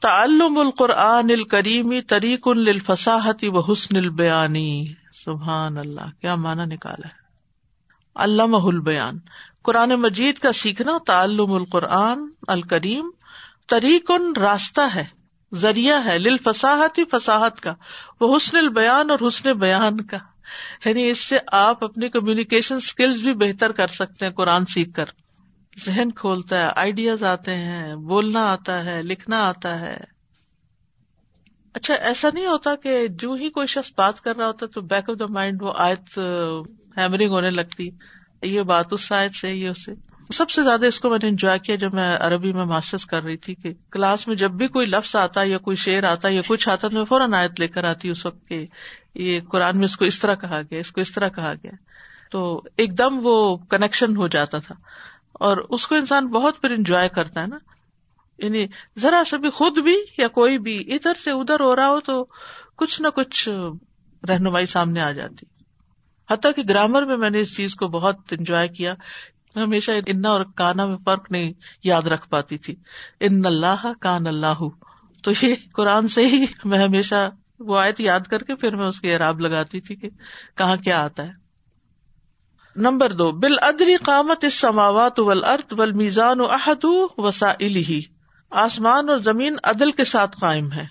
تعلم 0.00 0.58
القرآن 0.58 1.30
الکریمی 1.30 2.00
طریق 2.00 2.48
الفساحتی 2.48 3.48
و 3.48 3.60
حسن 3.60 3.96
البیانی۔ 3.96 4.84
سبحان 5.24 5.78
اللہ، 5.78 6.20
کیا 6.20 6.34
مانا 6.34 6.64
نکالا 6.64 7.08
ہے؟ 7.08 7.12
علامہ 8.14 8.56
البیان۔ 8.56 9.18
قرآن 9.62 9.88
مجید 9.88 10.38
کا 10.38 10.52
سیکھنا، 10.52 10.92
تعلم 11.06 11.52
القرآن 11.52 12.18
الکریم 12.48 13.10
طریق 13.68 14.10
راستہ 14.36 14.80
ہے، 14.94 15.04
ذریعہ 15.54 16.04
ہے 16.04 16.18
لل 16.18 16.36
فساحتی 16.36 17.02
فساحت 17.04 17.60
کا 17.60 17.74
وہ 18.20 18.36
حسن 18.36 18.56
البیان 18.56 19.10
اور 19.10 19.18
حسن 19.28 19.52
بیان 19.52 20.00
کا۔ 20.00 20.16
یعنی 20.84 21.10
اس 21.10 21.24
سے 21.24 21.38
آپ 21.52 21.84
اپنی 21.84 22.08
کمیونیکیشن 22.08 22.74
اسکلز 22.74 23.20
بھی 23.20 23.34
بہتر 23.34 23.72
کر 23.72 23.86
سکتے 23.86 24.26
ہیں 24.26 24.32
قرآن 24.32 24.66
سیکھ 24.66 24.92
کر۔ 24.94 25.04
ذہن 25.84 26.12
کھولتا 26.12 26.58
ہے 26.58 26.70
آئیڈیاز 26.76 27.22
آتے 27.22 27.54
ہیں، 27.54 27.94
بولنا 27.94 28.52
آتا 28.52 28.84
ہے، 28.84 29.02
لکھنا 29.02 29.48
آتا 29.48 29.80
ہے۔ 29.80 29.96
اچھا 31.74 31.94
ایسا 31.94 32.28
نہیں 32.34 32.46
ہوتا 32.46 32.74
کہ 32.74 33.06
جو 33.08 33.32
ہی 33.32 33.50
کوئی 33.50 33.66
شخص 33.66 33.90
بات 33.96 34.20
کر 34.20 34.36
رہا 34.36 34.46
ہوتا 34.46 34.66
تو 34.66 34.80
بیک 34.80 35.10
آف 35.10 35.18
دا 35.20 35.32
مائنڈ 35.32 35.62
وہ 35.62 35.72
آیت 35.76 36.18
ہیمرنگ 36.96 37.30
ہونے 37.30 37.50
لگتی۔ 37.50 37.90
یہ 38.42 38.62
بات 38.62 38.86
اس 38.90 39.12
آیت 39.12 39.34
سے، 39.34 39.54
یہ 39.54 39.68
اس 39.68 39.84
سے۔ 39.84 39.92
سب 40.32 40.50
سے 40.50 40.62
زیادہ 40.62 40.86
اس 40.86 41.00
کو 41.00 41.10
میں 41.10 41.18
نے 41.22 41.28
انجوائے 41.28 41.58
کیا 41.58 41.76
جب 41.76 41.94
میں 41.94 42.16
عربی 42.20 42.52
میں 42.52 42.64
ماسٹرس 42.64 43.04
کر 43.06 43.22
رہی 43.22 43.36
تھی 43.36 43.54
کہ 43.54 43.72
کلاس 43.90 44.28
میں 44.28 44.36
جب 44.36 44.50
بھی 44.50 44.68
کوئی 44.68 44.86
لفظ 44.86 45.16
آتا 45.16 45.42
یا 45.42 45.58
کوئی 45.58 45.76
شعر 45.76 46.02
آتا 46.02 46.28
یا 46.28 46.42
کچھ 46.46 46.68
آتا 46.68 46.88
تو 46.88 46.96
میں 46.96 47.04
فوراً 47.04 47.34
آیت 47.34 47.60
لے 47.60 47.68
کر 47.68 47.84
آتی 47.84 48.08
اس 48.08 48.26
وقت 48.26 48.48
کہ 48.48 48.66
یہ 49.14 49.40
قرآن 49.40 49.76
میں 49.76 49.84
اس 49.84 49.96
کو 49.96 50.04
اس 50.04 50.18
طرح 50.18 50.34
کہا 50.34 50.60
گیا، 50.62 50.78
اس 50.78 50.92
کو 50.92 51.00
اس 51.00 51.12
طرح 51.12 51.28
کہا 51.28 51.52
گیا۔ 51.54 51.72
تو 52.30 52.62
ایک 52.76 52.98
دم 52.98 53.20
وہ 53.22 53.56
کنیکشن 53.56 54.16
ہو 54.16 54.28
جاتا 54.28 54.58
تھا۔ 54.58 54.74
اور 55.40 55.56
اس 55.56 55.86
کو 55.86 55.94
انسان 55.94 56.26
بہت 56.26 56.60
پھر 56.60 56.70
انجوائے 56.70 57.08
کرتا 57.08 57.42
ہے 57.42 57.46
نا۔ 57.46 57.58
یعنی 58.38 58.66
ذرا 58.98 59.22
سا 59.26 59.36
بھی 59.36 59.50
خود 59.50 59.78
بھی 59.78 59.96
یا 60.18 60.28
کوئی 60.28 60.58
بھی 60.58 60.94
ادھر 60.94 61.14
سے 61.14 61.30
ادھر 61.30 61.60
ہو 61.60 61.76
رہا 61.76 61.88
ہو 61.88 62.00
تو 62.00 62.26
کچھ 62.76 63.02
نہ 63.02 63.08
کچھ 63.08 63.48
رہنمائی 64.28 64.66
سامنے 64.66 65.00
آ 65.00 65.10
جاتی۔ 65.10 65.46
حتیٰ 66.30 66.50
کہ 66.56 66.62
گرامر 66.68 67.02
میں 67.02 67.16
میں 67.16 67.30
نے 67.30 67.40
اس 67.40 67.56
چیز 67.56 67.74
کو 67.74 67.88
بہت 67.88 68.16
انجوائے 68.30 68.68
کیا۔ 68.68 68.94
ہمیشہ 69.56 69.90
انا 70.06 70.30
اور 70.30 70.40
کانا 70.56 70.86
میں 70.86 70.96
فرق 71.04 71.30
نہیں 71.30 71.52
یاد 71.84 72.02
رکھ 72.02 72.28
پاتی 72.28 72.58
تھی۔ 72.58 72.74
ان 73.20 73.46
اللہ 73.46 73.92
کان 74.00 74.26
اللہ 74.26 74.68
تو 75.22 75.30
یہ 75.42 75.54
قرآن 75.72 76.08
سے 76.08 76.26
ہی 76.26 76.44
میں 76.64 76.78
ہمیشہ 76.78 77.30
وہ 77.60 77.78
آیت 77.78 78.00
یاد 78.00 78.20
کر 78.20 78.42
کے 78.42 78.56
پھر 78.56 78.76
میں 78.76 78.86
اس 78.86 79.00
کے 79.00 79.12
اعراب 79.14 79.40
لگاتی 79.40 79.80
تھی 79.80 79.96
کہ 79.96 80.08
کہاں 80.56 80.76
کیا 80.76 81.04
آتا 81.04 81.26
ہے۔ 81.26 81.45
نمبر 82.76 83.12
دو 83.12 83.30
بال 83.32 83.56
ادری 83.62 83.96
قامت 83.96 84.44
اس 84.44 84.54
سماوات 84.54 85.18
ول 85.18 85.44
ارد 85.44 85.72
ول 85.72 85.92
میزان 85.92 86.40
و 86.40 86.46
احد 86.50 86.84
وسا 87.18 87.52
ہی 87.60 88.00
آسمان 88.52 89.08
اور 89.08 89.18
زمین 89.18 89.56
عدل 89.64 89.90
کے 89.90 90.04
ساتھ 90.04 90.36
قائم 90.40 90.70
ہے، 90.72 90.84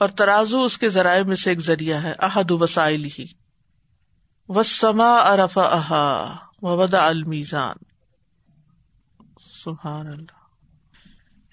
اور 0.00 0.08
ترازو 0.08 0.62
اس 0.62 0.78
کے 0.78 0.88
ذرائع 0.88 1.22
میں 1.22 1.36
سے 1.36 1.50
ایک 1.50 1.60
ذریعہ 1.60 2.02
ہے، 2.02 2.12
احد 2.18 2.50
وسائل 2.50 3.04
ہی 3.18 3.26
وسما 4.48 5.12
ارف 5.16 5.58
احا 5.58 6.24
ودا 6.62 7.06
المیزان۔ 7.06 7.76
سبحان 9.54 10.06
اللہ 10.06 10.36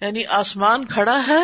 یعنی 0.02 0.26
آسمان 0.34 0.86
کھڑا 0.86 1.20
ہے، 1.28 1.40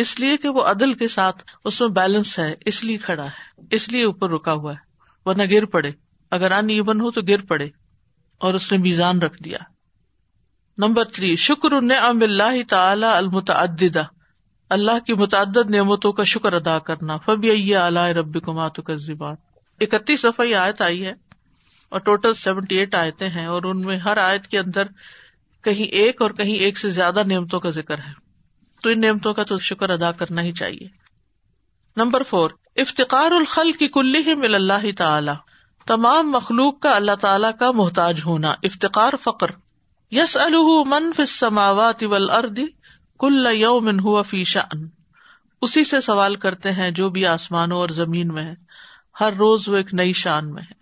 اس 0.00 0.18
لیے 0.20 0.36
کہ 0.36 0.48
وہ 0.48 0.64
عدل 0.64 0.92
کے 0.94 1.08
ساتھ، 1.08 1.42
اس 1.64 1.80
میں 1.80 1.88
بیلنس 1.90 2.38
ہے، 2.38 2.54
اس 2.64 2.82
لیے 2.84 2.96
کھڑا 2.96 3.24
ہے، 3.24 3.66
اس 3.70 3.88
لیے 3.88 4.04
اوپر 4.04 4.30
رکا 4.30 4.52
ہوا 4.52 4.72
ہے 4.72 4.84
وہ 5.26 5.34
نہ 5.34 5.42
گر 5.50 5.64
پڑے۔ 5.66 5.92
اگر 6.30 6.52
ان 6.52 6.70
ایون 6.70 7.00
ہو 7.00 7.10
تو 7.10 7.20
گر 7.28 7.42
پڑے 7.42 7.68
اور 8.38 8.54
اس 8.54 8.72
نے 8.72 8.78
میزان 8.78 9.18
رکھ 9.18 9.42
دیا۔ 9.42 9.58
نمبر 10.78 11.04
تھری، 11.04 11.36
شکر 11.36 11.72
اللہ 11.72 12.62
تعالی 12.68 13.04
المتعددہ۔ 13.04 14.02
اللہ 14.70 14.98
کی 15.06 15.14
متعدد 15.14 15.70
نعمتوں 15.70 16.12
کا 16.12 16.24
شکر 16.24 16.52
ادا 16.52 16.78
کرنا۔ 16.78 17.16
فبی 17.16 17.74
اعلی 17.74 18.14
رب 18.14 18.42
کمات 18.42 18.76
کا 18.76 18.94
زبان 18.94 19.34
اکتیس 19.80 20.20
صفحی 20.20 20.54
آیت 20.54 20.82
آئی 20.82 21.06
ہے 21.06 21.12
اور 21.88 22.00
ٹوٹل 22.00 22.34
سیونٹی 22.34 22.76
ایٹ 22.76 22.94
آیتیں 22.94 23.28
ہیں 23.28 23.46
اور 23.46 23.62
ان 23.62 23.80
میں 23.80 23.96
ہر 23.96 24.16
آیت 24.16 24.46
کے 24.46 24.58
اندر 24.58 24.82
کہیں 25.62 25.86
ایک 25.86 26.22
اور 26.22 26.30
کہیں 26.30 26.54
ایک 26.54 26.78
سے 26.78 26.90
زیادہ 26.90 27.22
نعمتوں 27.26 27.60
کا 27.60 27.68
ذکر 27.68 27.98
ہے۔ 27.98 28.12
تو 28.82 28.90
ان 28.90 29.00
نعمتوں 29.00 29.34
کا 29.34 29.42
تو 29.42 29.58
شکر 29.58 29.90
ادا 29.90 30.12
کرنا 30.12 30.42
ہی 30.42 30.52
چاہیے۔ 30.52 30.88
نمبر 31.96 32.22
فور، 32.22 32.50
افتقار 32.76 33.30
الخل 33.30 33.72
کی 33.72 33.88
کلی 33.88 34.18
ہی 34.18 34.34
مل 34.34 34.54
اللہ 34.54 34.92
تعالی۔ 34.98 35.30
تمام 35.86 36.30
مخلوق 36.30 36.80
کا 36.80 36.96
اللہ 36.96 37.14
تعالی 37.20 37.46
کا 37.58 37.70
محتاج 37.70 38.20
ہونا۔ 38.26 38.54
افتقار 38.62 39.12
فقر۔ 39.22 39.46
یس 40.10 40.36
الح 40.36 40.82
من 40.86 41.12
فی 41.12 41.26
سماوات 41.26 42.02
ول 42.02 42.30
اردی 42.30 42.66
کل 43.18 43.46
یوم 43.52 44.00
ہوا 44.00 44.22
فی 44.22 44.44
شان 44.44 44.88
اسی 45.62 45.84
سے 45.84 46.00
سوال 46.00 46.36
کرتے 46.36 46.72
ہیں 46.72 46.90
جو 46.90 47.10
بھی 47.10 47.26
آسمانوں 47.26 47.78
اور 47.78 47.88
زمین 47.88 48.28
میں 48.28 48.44
ہے۔ 48.44 48.54
ہر 49.20 49.32
روز 49.32 49.68
وہ 49.68 49.76
ایک 49.76 49.94
نئی 49.94 50.12
شان 50.12 50.52
میں 50.52 50.62
ہے۔ 50.62 50.74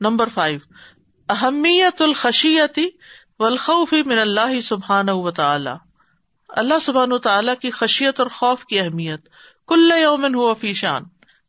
Number 0.00 0.28
five. 0.28 0.58
اہمیت 1.28 2.02
الخشیتی 2.02 2.88
والخوف 3.38 3.92
من 3.92 4.18
اللہ 4.18 4.60
سبحان 4.60 5.08
و 5.08 5.30
تعالی 5.30 5.70
اللہ 6.48 6.78
سبحان 6.82 7.12
و 7.12 7.18
تعالیٰ 7.18 7.54
کی 7.62 7.70
خشیت 7.70 8.20
اور 8.20 8.28
خوف 8.28 8.64
کی 8.64 8.80
اہمیت۔ 8.80 9.28
کل 9.68 9.92
یومن 10.02 10.34
ہوا 10.34 10.54
فی 10.54 10.72
شان 10.72 11.02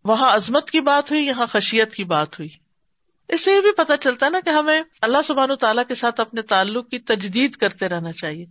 وہاں 0.04 0.36
عظمت 0.36 0.72
کی 0.72 0.80
بات 0.80 1.12
ہوئی، 1.12 1.28
یہاں 1.28 1.46
خشیت 1.46 1.96
کی 1.96 2.04
بات 2.04 2.39
ہوئی۔ 2.39 2.50
اس 3.28 3.42
سے 3.42 3.52
یہ 3.52 3.62
بھی 3.62 3.72
پتا 3.72 3.98
چلتا 3.98 4.26
ہے 4.26 4.32
نا 4.32 4.39
کہ 4.39 4.50
ہمیں 4.50 4.82
اللہ 5.02 5.18
سبحان 5.28 5.52
و 5.52 5.56
تعالیٰ 5.56 5.84
کے 5.88 5.96
ساتھ 5.96 6.22
اپنے 6.22 6.42
تعلق 6.42 6.89
کی 6.89 7.00
تجدید 7.00 7.56
کرتے 7.56 7.89
رہنا 7.89 8.12
چاہیے۔ 8.12 8.46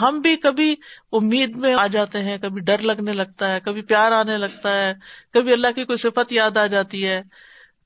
ہم 0.00 0.20
بھی 0.20 0.36
کبھی 0.36 0.76
امید 1.12 1.56
میں 1.56 1.74
آ 1.74 1.86
جاتے 1.86 2.22
ہیں، 2.22 2.38
کبھی 2.38 2.60
ڈر 2.60 2.78
لگنے 2.78 3.12
لگتا 3.12 3.52
ہے، 3.52 3.60
کبھی 3.60 3.82
پیار 3.82 4.12
آنے 4.12 4.38
لگتا 4.38 4.84
ہے، 4.84 4.94
کبھی 5.32 5.52
اللہ 5.52 5.66
کی 5.74 5.84
کوئی 5.84 5.98
صفت 5.98 6.32
یاد 6.32 6.56
آ 6.56 6.66
جاتی 6.66 7.06
ہے۔ 7.06 7.22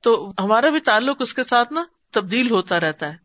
تو 0.00 0.32
ہمارا 0.38 0.68
بھی 0.68 0.80
تعلق 0.80 1.16
اس 1.20 1.34
کے 1.34 1.44
ساتھ 1.44 1.72
نا 1.72 1.84
تبدیل 2.10 2.50
ہوتا 2.50 2.80
رہتا 2.80 3.06
ہے۔ 3.06 3.16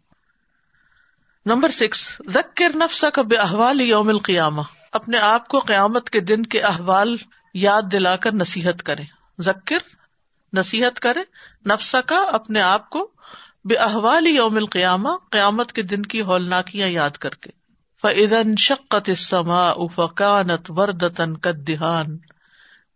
نمبر 1.45 1.69
سکس، 1.69 2.21
ذکر 2.29 2.75
نفس 2.75 3.05
کب 3.13 3.34
احوال 3.39 3.81
یوم 3.81 4.10
القیامہ۔ 4.10 4.62
اپنے 4.91 5.17
آپ 5.17 5.47
کو 5.47 5.60
قیامت 5.60 6.10
کے 6.10 6.19
دن 6.19 6.43
کے 6.43 6.62
احوال 6.62 7.15
یاد 7.53 7.81
دلا 7.91 8.15
کر 8.15 8.34
نصیحت 8.34 8.84
کرے 8.84 9.03
ذکر، 9.39 9.77
نصیحت 10.53 10.99
کرے، 10.99 11.19
نفسا 11.69 12.01
کا 12.01 12.19
اپنے 12.33 12.61
آپ 12.61 12.89
کو 12.89 13.11
بے 13.65 13.75
احوال 13.75 14.27
یوم 14.27 14.55
القیامہ، 14.55 15.09
قیامت 15.31 15.73
کے 15.73 15.81
دن 15.81 16.01
کی 16.01 16.21
ہولناکیاں 16.21 16.87
یاد 16.87 17.09
کر 17.09 17.29
کے۔ 17.29 17.49
فعدن 18.01 18.55
شقت 18.55 19.09
اسما 19.09 19.69
افقانت 19.69 20.71
وردتن 20.71 21.37
کدان 21.37 22.17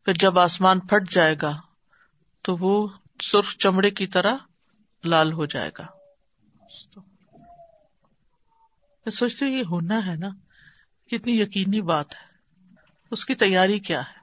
پھر 0.05 0.13
جب 0.13 0.39
آسمان 0.39 0.79
پھٹ 0.79 1.11
جائے 1.11 1.35
گا، 1.41 1.61
تو 2.41 2.57
وہ 2.59 2.87
سرخ 3.23 3.55
چمڑے 3.57 3.91
کی 3.91 4.07
طرح 4.07 4.35
لال 5.03 5.33
ہو 5.33 5.45
جائے 5.45 5.71
گا۔ 5.77 5.85
میں 9.05 9.11
سوچتی 9.11 9.45
یہ 9.45 9.63
ہونا 9.69 10.05
ہے 10.05 10.15
نا، 10.15 10.29
کتنی 11.11 11.41
یقینی 11.41 11.81
بات 11.81 12.15
ہے۔ 12.15 12.29
اس 13.11 13.25
کی 13.25 13.35
تیاری 13.35 13.79
کیا 13.79 14.01
ہے؟ 14.01 14.18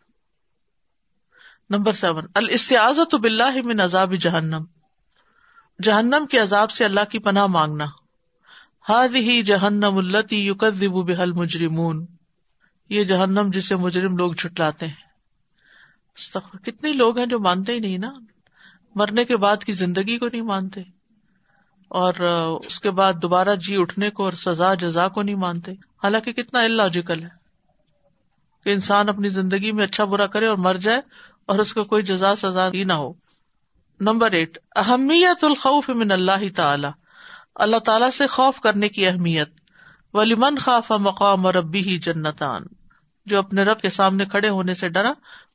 نمبر 1.71 1.93
سیون 1.93 2.25
الاستعاذت 2.35 3.15
باللہ 3.15 3.63
من 3.65 3.81
عذاب 3.81 4.15
جہنم۔ 4.15 4.65
جہنم 5.83 6.27
کے 6.31 6.39
عذاب 6.39 6.71
سے 6.71 6.85
اللہ 6.85 7.05
کی 7.11 7.19
پناہ 7.19 7.47
مانگنا۔ 7.47 7.85
ہی 9.15 9.43
جہنم 9.43 9.97
التی 9.97 10.47
یوکب 10.47 11.07
بحل 11.07 11.33
مجرمون 11.33 12.07
یہ 12.89 13.05
جہنم 13.05 13.51
جسے 13.53 13.77
مجرم 13.77 14.17
لوگ 14.17 14.33
جھٹلاتے 14.33 14.87
ہیں۔ 14.87 15.05
کتنے 16.65 16.93
لوگ 16.93 17.19
ہیں 17.19 17.27
جو 17.27 17.39
مانتے 17.39 17.73
ہی 17.73 17.79
نہیں 17.79 17.99
نا؟ 17.99 18.13
مرنے 18.95 19.25
کے 19.25 19.37
بعد 19.37 19.65
کی 19.65 19.73
زندگی 19.73 20.19
کو 20.19 20.27
نہیں 20.27 20.43
مانتے۔ 20.43 20.81
اور 21.89 22.13
اس 22.67 22.81
کے 22.81 22.91
بعد 22.91 23.13
دوبارہ 23.23 23.55
جی 23.55 23.77
اٹھنے 23.81 24.11
کو 24.11 24.25
اور 24.25 24.33
سزا، 24.33 24.75
جزا 24.75 25.09
کو 25.09 25.23
نہیں 25.23 25.35
مانتے۔ 25.35 25.73
حالانکہ 25.73 26.33
کتنا 26.33 26.61
اللاجیکل 26.61 27.23
ہے 27.23 27.47
کہ 28.65 28.71
انسان 28.71 29.09
اپنی 29.09 29.29
زندگی 29.29 29.73
میں 29.73 29.85
اچھا 29.85 30.05
برا 30.05 30.27
کرے 30.27 30.47
اور 30.47 30.57
مر 30.57 30.75
جائے 30.75 31.01
اور 31.47 31.59
اس 31.59 31.75
کو 31.75 31.85
کوئی 31.85 32.03
جزا 32.03 32.37
سزا 32.37 32.69
ہی 32.69 32.85
نہ 32.85 32.93
ہو۔ 32.93 33.13
نمبر 34.01 34.33
ایٹ، 34.33 34.59
اہمیت 34.77 35.45
الخوف 35.45 35.89
من 35.89 36.13
اللہ 36.13 36.55
تعالی۔ 36.57 36.89
اللہ 37.55 37.77
تعالیٰ 37.77 38.11
سے 38.11 38.27
خوف 38.27 38.61
کرنے 38.61 38.89
کی 38.89 39.07
اہمیت۔ 39.07 39.49
ولی 40.15 40.35
من 40.35 40.59
خوف 40.59 40.91
مقام 40.91 41.47
اور 41.47 41.55
ربی 41.55 41.81
ہی 41.81 41.99
جنتان۔ 41.99 42.63
جو 43.27 43.39
اپنے 43.39 43.63
رب 43.63 43.81
کے 43.81 43.91
سامنے 43.91 44.25
کھڑے 44.25 44.49
ہونے 44.49 44.75
سے 44.75 44.89
ڈرا، 44.89 45.13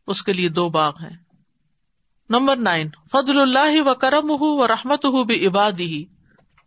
اس 0.08 0.24
کے 0.24 0.34
لیے 0.34 0.50
دو 0.50 0.70
باغ 0.70 0.94
ہیں۔ 1.02 1.18
نمبر 2.30 2.56
نائن، 2.56 2.90
فضل 3.12 3.40
اللہ 3.40 3.82
و 3.82 3.96
کرم 3.96 4.30
ہُ 4.32 4.38
و 4.42 4.68
رحمت 4.68 5.06
ہُ 5.06 5.26
بھی 5.26 5.48
عبادی 5.48 5.86
ہی 5.86 6.06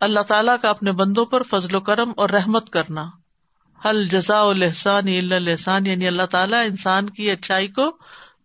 اللہ 0.00 0.20
تعالیٰ 0.20 0.56
کا 0.62 0.70
اپنے 0.70 0.92
بندوں 0.92 1.26
پر 1.26 1.42
فضل 1.42 1.74
و 1.74 1.80
کرم 1.80 2.12
اور 2.16 2.30
رحمت 2.30 2.70
کرنا۔ 2.70 3.10
حل 3.84 4.08
جزا 4.08 4.40
الحسان 4.40 5.32
الحسان 5.32 5.86
یعنی 5.86 6.06
اللہ 6.06 6.22
تعالیٰ 6.22 6.66
انسان 6.66 7.10
کی 7.10 7.30
اچھائی 7.30 7.68
کو 7.68 7.96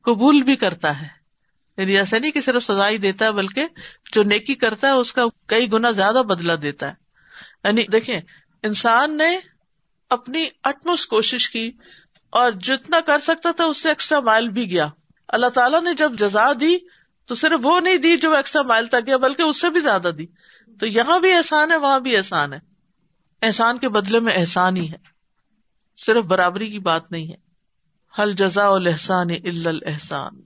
قبول 0.10 0.42
بھی 0.42 0.56
کرتا 0.56 1.02
ہے۔ 1.02 1.08
یعنی 1.78 1.98
ایسا 1.98 2.18
نہیں 2.18 2.32
کہ 2.32 2.42
صرف 2.42 2.64
سزا 2.64 2.90
ہی 2.90 2.98
دیتا 2.98 3.26
ہے، 3.26 3.32
بلکہ 3.32 3.66
جو 4.12 4.24
نیکی 4.24 4.56
کرتا 4.56 4.88
ہے، 4.88 4.92
اس 4.92 5.14
کا 5.14 5.26
کئی 5.46 5.72
گنا 5.72 5.92
زیادہ 5.92 6.16
بدلا 6.16 6.54
دیتا 6.62 6.90
ہے۔ 6.90 6.94
یعنی 7.64 7.84
دیکھیں، 7.84 8.22
انسان 8.64 9.18
نے 9.18 9.40
اپنی 10.10 10.46
اٹموس 10.64 11.08
کوشش 11.08 11.50
کی 11.50 11.72
اور 12.30 12.52
جتنا 12.52 13.00
کر 13.00 13.20
سکتا 13.20 13.52
تھا، 13.52 13.64
اس 13.64 13.78
سے 13.78 13.90
ایکسٹرا 13.90 14.20
مائل 14.20 14.50
بھی 14.50 14.72
گیا۔ 14.72 14.88
اللہ 15.28 15.48
تعالیٰ 15.48 15.82
نے 15.82 15.94
جب 15.94 16.12
جزا 16.14 16.54
دی، 16.60 16.78
تو 17.26 17.36
صرف 17.36 17.60
وہ 17.64 17.80
نہیں 17.80 17.98
دی 17.98 18.18
جو 18.18 18.34
ایکسٹرا 18.34 18.62
مائل 18.62 18.86
تک 18.86 19.08
گیا، 19.08 19.18
بلکہ 19.18 19.42
اس 19.42 19.62
سے 19.62 19.70
بھی 19.70 19.82
زیادہ 19.82 20.12
دی۔ 20.18 20.26
تو 20.80 20.86
یہاں 20.86 21.20
بھی 21.20 21.34
احسان 21.34 21.72
ہے، 21.72 21.78
وہاں 21.78 22.00
بھی 22.00 22.18
احسان 22.18 22.54
ہے۔ 22.54 22.60
احسان 23.42 23.78
کے 23.78 23.90
بدلے 23.90 24.20
میں 24.20 24.34
احسان 24.36 24.78
ہی 24.78 24.92
ہے۔ 24.92 24.98
صرف 25.98 26.24
برابری 26.24 26.68
کی 26.68 26.80
بات 26.80 27.12
نہیں 27.12 27.32
ہے۔ 27.32 27.49
حل 28.20 28.34
جزا 28.34 28.68
الحسان 28.68 29.30
الحسان 29.66 30.42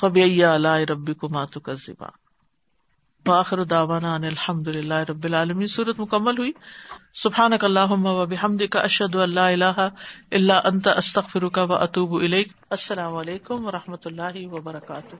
فبی 0.00 0.44
اللہ 0.44 0.76
ربی 0.90 1.14
کو 1.14 1.28
ماتو 1.28 1.60
کا 1.60 1.72
ذبا 1.72 2.08
باخر 3.26 3.64
داوانا 3.64 4.14
الحمد 4.14 4.68
للہ 4.68 4.94
رب 4.94 5.24
العالمین۔ 5.24 5.66
صورت 5.66 6.00
مکمل 6.00 6.38
ہوئی۔ 6.38 6.52
سبحان 7.14 7.52
اللہ 7.62 7.86
بحمد 8.28 8.62
کا 8.70 8.80
اشد 8.80 9.14
اللہ 9.14 9.40
اللہ 9.40 9.88
اللہ 10.30 10.52
انت 10.64 10.88
استخ 10.88 11.30
فرقہ 11.30 11.60
و 11.60 11.74
اطوب 11.74 12.14
السلام 12.70 13.14
علیکم 13.14 13.66
و 13.66 13.70
رحمۃ 13.70 14.04
اللہ 14.04 14.46
وبرکاتہ۔ 14.52 15.16